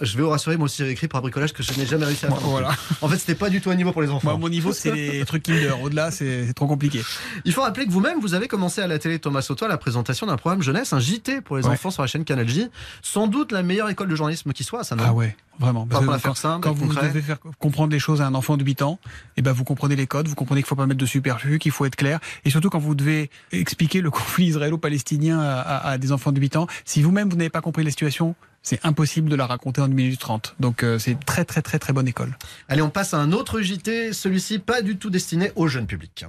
[0.01, 2.05] Je vais vous rassurer, moi aussi j'avais écrit pour un bricolage que je n'ai jamais
[2.05, 2.39] réussi à faire.
[2.39, 2.71] Voilà.
[3.01, 4.29] En fait c'était pas du tout un niveau pour les enfants.
[4.31, 5.79] Moi, mon niveau, c'est les trucs Kinder.
[5.81, 7.01] Au-delà, c'est trop compliqué.
[7.45, 9.77] Il faut rappeler que vous-même, vous avez commencé à la télé Thomas Soto à la
[9.77, 11.73] présentation d'un programme jeunesse, un JT pour les Ouais.
[11.73, 12.67] enfants sur la chaîne Canal J.
[13.01, 15.03] Sans doute la meilleure école de journalisme qui soit, ça non?
[15.05, 15.82] Ah ouais, vraiment.
[15.85, 17.07] Pas Parce pour que la faire quand- simple, Quand vous concret.
[17.07, 18.99] devez faire comprendre les choses à un enfant de 8 ans,
[19.37, 21.71] et ben vous comprenez les codes, vous comprenez qu'il faut pas mettre de superflu, qu'il
[21.71, 22.19] faut être clair.
[22.45, 26.39] Et surtout quand vous devez expliquer le conflit israélo-palestinien à, à- à des enfants de
[26.39, 29.81] 8 ans, si vous-même vous n'avez pas compris les situations, c'est impossible de la raconter
[29.81, 30.55] en 1 minute 30.
[30.59, 32.37] Donc euh, c'est très très très très bonne école.
[32.69, 36.25] Allez, on passe à un autre JT, celui-ci pas du tout destiné au jeune public.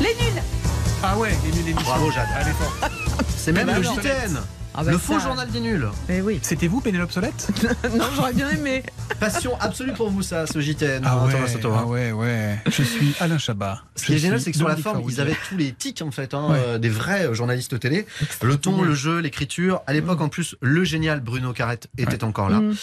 [0.00, 0.42] Les nuls
[1.02, 1.82] Ah ouais, les nuls émissions.
[1.90, 2.28] Bravo Jade.
[2.36, 2.72] Allez, fort.
[3.36, 4.00] C'est même Eh ben le.
[4.00, 4.38] JTN.
[4.80, 5.88] Ah bah le faux journal des nuls.
[6.08, 6.38] Eh oui.
[6.40, 7.48] C'était vous, Pénélope Solette
[7.96, 8.84] non, j'aurais bien aimé.
[9.18, 11.02] Passion absolue pour vous ça, ce JTN.
[11.04, 11.70] Ah hein, ouais, hein.
[11.74, 12.58] ah ouais, ouais.
[12.66, 13.82] Je suis Alain Chabat.
[13.96, 16.12] Ce qui est génial, c'est que sur la forme, ils avaient tous les tics en
[16.12, 16.58] fait, hein, Ouais.
[16.60, 18.06] euh, des vrais euh, journalistes télé.
[18.40, 19.82] Le ton, le jeu, l'écriture.
[19.88, 22.60] À l'époque, en plus, le génial Bruno Carrette était encore là.
[22.60, 22.76] Mm.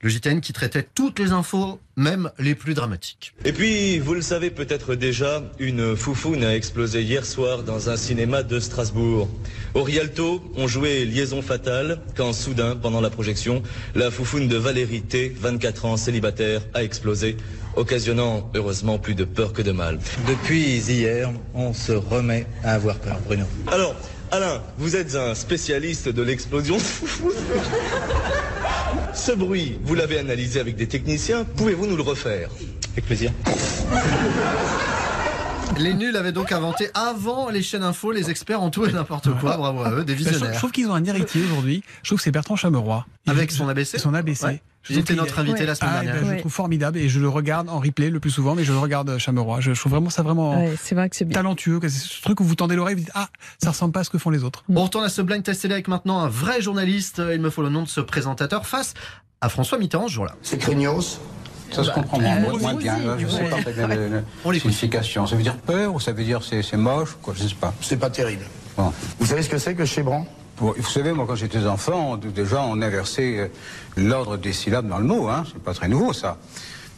[0.00, 3.34] Le JTN qui traitait toutes les infos, même les plus dramatiques.
[3.44, 7.98] Et puis, vous le savez peut-être déjà, une foufoune a explosé hier soir dans un
[7.98, 9.28] cinéma de Strasbourg.
[9.74, 13.62] Au Rialto, on jouait Liaison fatale quand soudain, pendant la projection,
[13.94, 17.36] la foufoune de Valérie T, 24 ans, célibataire, a explosé,
[17.76, 19.98] occasionnant heureusement plus de peur que de mal.
[20.26, 23.44] Depuis hier, on se remet à avoir peur, Bruno.
[23.70, 23.94] Alors,
[24.30, 27.32] Alain, vous êtes un spécialiste de l'explosion de foufoune.
[29.14, 32.48] Ce bruit, vous l'avez analysé avec des techniciens, pouvez-vous nous le refaire?
[32.92, 33.30] Avec plaisir.
[35.82, 39.30] Les nuls avaient donc inventé avant les chaînes info, les experts en tout et n'importe
[39.40, 39.56] quoi.
[39.56, 40.58] Bravo à eux, des Bah, je, trouve- je visionnaires.
[40.58, 41.82] trouve qu'ils ont un héritier aujourd'hui.
[42.02, 43.04] Je trouve que c'est Bertrand Chameroy.
[43.26, 44.44] Avec son ABC Son ABC.
[44.44, 44.62] Ouais.
[44.90, 46.28] Il était notre invité la semaine Ah, eh ben, dernière.
[46.30, 48.72] je le trouve formidable et je le regarde en replay le plus souvent, mais je
[48.72, 49.60] le regarde euh, Chameroy.
[49.60, 51.34] Je, je trouve vraiment ça vraiment Ouais, vrai que bien.
[51.34, 51.78] talentueux.
[51.82, 53.28] C'est ce truc où vous tendez l'oreille, vous dites ah
[53.62, 54.64] ça ressemble pas à ce que font les autres.
[54.68, 57.22] On retourne à ce blind test télé avec maintenant un vrai journaliste.
[57.32, 58.94] Il me faut le nom de ce présentateur face
[59.40, 60.34] à François Mitterrand ce jour-là.
[60.42, 61.20] C'est craignos
[61.72, 62.98] Ça se comprend moins, Euh, moins bien.
[63.18, 63.48] Je sais ouais.
[63.50, 65.26] pas très bien la signification.
[65.26, 67.72] Ça veut dire peur ou ça veut dire c'est c'est moche quoi, Je sais pas.
[67.80, 68.44] C'est pas terrible.
[68.76, 68.92] Bon.
[69.18, 70.26] Vous savez ce que c'est que Chebran
[70.58, 73.48] Bon, vous savez, moi, quand j'étais enfant, déjà, on inversait euh,
[73.96, 75.28] l'ordre des syllabes dans le mot.
[75.28, 75.44] Hein.
[75.50, 76.36] C'est pas très nouveau, ça.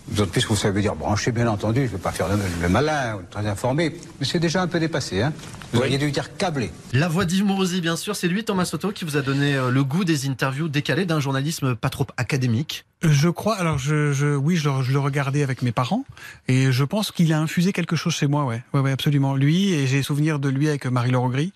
[0.09, 0.94] D'autant plus que vous savez dire?
[0.94, 1.80] Brancher, bien entendu.
[1.80, 3.94] Je ne veux pas faire le, le malin, ou très informé.
[4.20, 5.22] Mais c'est déjà un peu dépassé.
[5.22, 5.32] Hein.
[5.72, 6.70] Vous auriez dû dire câblé.
[6.92, 9.70] La voix d'Yves Morosi, bien sûr, c'est lui, Thomas Soto, qui vous a donné euh,
[9.70, 12.84] le goût des interviews décalées d'un journalisme pas trop académique.
[13.02, 13.57] Je crois.
[13.57, 16.05] Alors, je, je, oui, je le, je le regardais avec mes parents
[16.48, 18.44] et je pense qu'il a infusé quelque chose chez moi.
[18.44, 19.34] Ouais, ouais, ouais absolument.
[19.36, 21.52] Lui et j'ai souvenir de lui avec Marie-Laure Gris.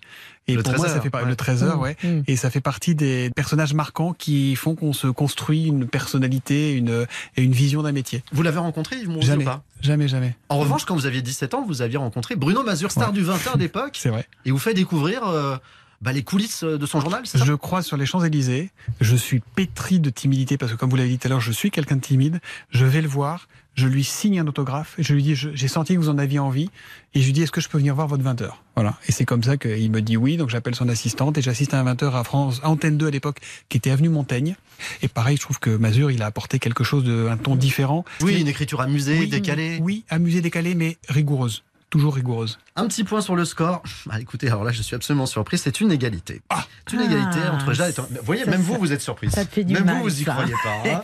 [0.51, 1.29] Et Le pour moi, 13 ça fait pas ouais.
[1.29, 1.97] le 13 heures, Mmh, ouais.
[2.03, 2.21] mmh.
[2.27, 7.05] Et ça fait partie des personnages marquants qui font qu'on se construit une personnalité, une
[7.37, 8.23] et une vision d'un métier.
[8.31, 9.63] Vous l'avez rencontré, Yves Jamais, ou pas?
[9.81, 10.35] Jamais, jamais.
[10.49, 13.13] En revanche, quand vous aviez 17 ans, vous aviez rencontré Bruno Mazur, star Ouais.
[13.15, 14.25] du 21 d'époque, C'est vrai.
[14.45, 15.55] et vous fait découvrir euh,
[16.01, 17.45] bah, les coulisses de son journal, c'est ça?
[17.45, 18.71] Je crois sur les Champs-Élysées.
[19.01, 21.51] Je suis pétri de timidité parce que, comme vous l'avez dit tout à l'heure, je
[21.51, 22.39] suis quelqu'un de timide.
[22.71, 23.47] Je vais le voir.
[23.75, 26.39] Je lui signe un autographe et je lui dis j'ai senti que vous en aviez
[26.39, 26.69] envie.
[27.13, 28.97] Et je lui dis est-ce que je peux venir voir votre 20h voilà.
[29.07, 30.37] Et c'est comme ça qu'il me dit oui.
[30.37, 33.11] Donc j'appelle son assistante et j'assiste à un 20h à France à Antenne 2 à
[33.11, 33.39] l'époque
[33.69, 34.55] qui était avenue Montaigne.
[35.01, 38.05] Et pareil je trouve que Mazur il a apporté quelque chose de un ton différent.
[38.21, 39.79] Oui, une écriture amusée, Oui, décalée.
[39.81, 43.81] oui amusée décalée mais rigoureuse toujours rigoureuse Un petit point sur le score.
[44.09, 45.57] Ah, écoutez, alors là, je suis absolument surpris.
[45.57, 46.41] C'est une égalité.
[46.87, 48.07] c'est une égalité Ah, entre Jade et Thomas.
[48.11, 49.31] Vous voyez, ça, même ça- vous, vous êtes surprise.
[49.31, 50.31] ça te fait du même mal, vous, vous y ça.
[50.33, 50.89] croyez pas.
[50.89, 51.01] hein.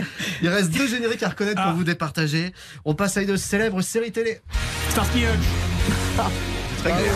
[0.42, 1.68] Il reste deux génériques à reconnaître Ah.
[1.68, 2.52] pour vous départager.
[2.84, 4.40] On passe à une célèbre série télé.
[4.90, 6.26] Starsky Hutch
[6.78, 7.12] Très clair.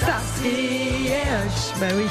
[0.00, 1.80] Starsky Hutch.
[1.80, 2.04] Bah oui.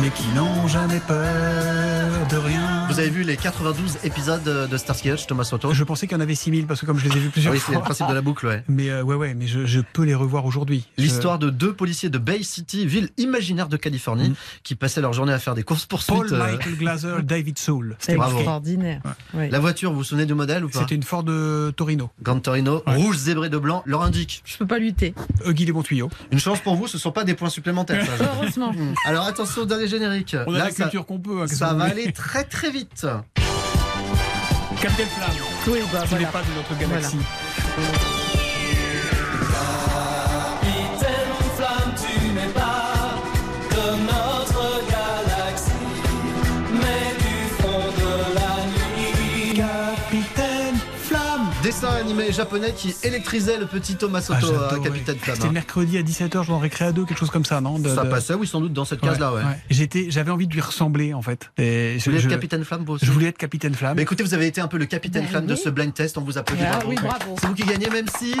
[0.00, 2.61] mais qui n'ont jamais peur de rien
[2.92, 6.18] Vous avez vu les 92 épisodes de Starsky Hutch, Thomas Soto je pensais qu'il y
[6.18, 7.80] en avait 6000 parce que comme je les ai vus Ah plusieurs Oui, c'est le
[7.80, 8.62] principe de la boucle, ouais.
[8.68, 11.72] mais euh, ouais ouais mais je, je peux les revoir aujourd'hui Je- L'histoire de deux
[11.72, 15.62] policiers de Bay City, ville imaginaire de Californie, qui passaient leur journée à faire des
[15.62, 16.14] courses poursuites.
[16.16, 17.96] Paul Michael Glaser, David Soul.
[17.98, 18.36] C'est Bravo.
[18.36, 19.00] extraordinaire.
[19.34, 22.10] La voiture, vous vous souvenez du modèle ou pas C'était une Ford de Torino.
[22.22, 24.42] Grande Torino, rouge zébré de blanc, leur indique.
[24.44, 25.14] Je peux pas lutter.
[25.46, 26.10] Les bons tuyaux.
[26.30, 28.04] Une chance pour vous, ce ne sont pas des points supplémentaires.
[28.20, 28.72] Heureusement.
[29.06, 30.36] Alors attention au dernier générique.
[30.46, 31.42] On a Là, la culture qu'on peut.
[31.42, 32.81] hein, ça va aller très très vite.
[34.80, 35.30] Captain Flamme.
[35.68, 36.24] Oui, bah Ce voilà.
[36.26, 37.18] n'est pas de notre galaxie.
[51.82, 54.74] Dessin animé japonais qui électrisait le petit Thomas Ah, Soto, j'adorais.
[54.76, 55.34] euh, Capitaine Flamme.
[55.36, 55.52] C'était hein.
[55.52, 58.04] mercredi à 17h, je m'en récré à deux, quelque chose comme ça, non De- Ça
[58.04, 59.42] de- passait, oui, sans doute dans cette case-là, ouais.
[59.68, 61.50] J'étais, j'avais envie de lui ressembler en fait.
[61.58, 63.96] Et Vous je, voulez être je- Capitaine Flamme, vous aussi je voulais être Capitaine Flamme.
[63.96, 65.60] Mais écoutez, vous avez été un peu le Capitaine Ben Flamme de oui.
[65.62, 66.62] ce blind test, on vous applaudit.
[66.64, 66.88] Ah bravo.
[66.90, 67.34] oui, bravo.
[67.40, 68.32] C'est vous qui gagnez, même si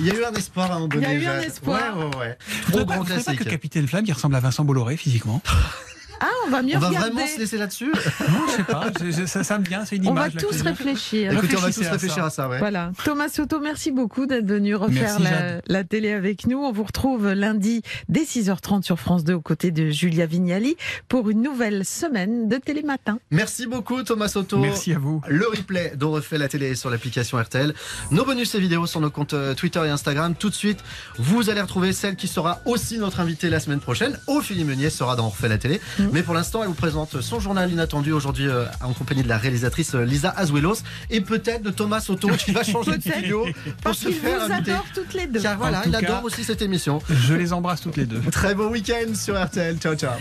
[0.00, 1.06] il y a eu un espoir à un moment donné.
[1.14, 1.96] Il y a eu un espoir.
[1.96, 2.38] Ouais, ouais, ouais.
[2.68, 3.38] Trop pas- grand pas classique.
[3.38, 5.40] que Capitaine Flamme, il ressemble à Vincent Bolloré physiquement
[6.24, 7.10] Ah, on va mieux On va regarder.
[7.10, 7.92] vraiment se laisser là-dessus?
[7.92, 8.84] Non, je sais pas.
[9.00, 10.34] je- je- ça, ça me vient, c'est une On image.
[10.34, 11.32] va là, tous réfléchir.
[11.32, 12.26] Écoutez, on va tous à réfléchir ça.
[12.26, 12.58] à ça, ouais.
[12.58, 12.92] Voilà.
[13.04, 16.58] Thomas Soto, merci beaucoup d'être venu refaire Merci, la, télé avec nous.
[16.58, 20.76] On vous retrouve lundi dès 6h30 sur France 2 aux côtés de Julia Vignali
[21.08, 23.18] pour une nouvelle semaine de Télématin.
[23.32, 24.58] Merci beaucoup Thomas Soto.
[24.58, 25.20] Merci à vous.
[25.26, 27.74] Le replay dont refait la télé sur l'application RTL.
[28.12, 30.34] Nos bonus et vidéos sur nos comptes euh, Twitter et Instagram.
[30.38, 30.78] Tout de suite,
[31.18, 34.18] vous allez retrouver celle qui sera aussi notre invitée la semaine prochaine.
[34.28, 35.80] Ophélie Meunier sera dans refait la télé.
[35.98, 36.04] Mm.
[36.12, 39.38] Mais pour l'instant, elle vous présente son journal inattendu aujourd'hui euh, en compagnie de la
[39.38, 40.76] réalisatrice euh, Lisa Azuelos
[41.10, 44.46] et peut-être de Thomas Soto qui va changer de studio pour Parce se qu'il faire
[44.46, 44.72] vous inviter.
[44.72, 45.40] adore toutes les deux.
[45.40, 47.00] Car voilà, tout il cas- adore aussi cette émission.
[47.08, 48.20] Je les embrasse toutes les deux.
[48.30, 49.78] Très beau week-end sur RTL.
[49.78, 50.12] Ciao, ciao.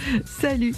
[0.41, 0.73] Salut.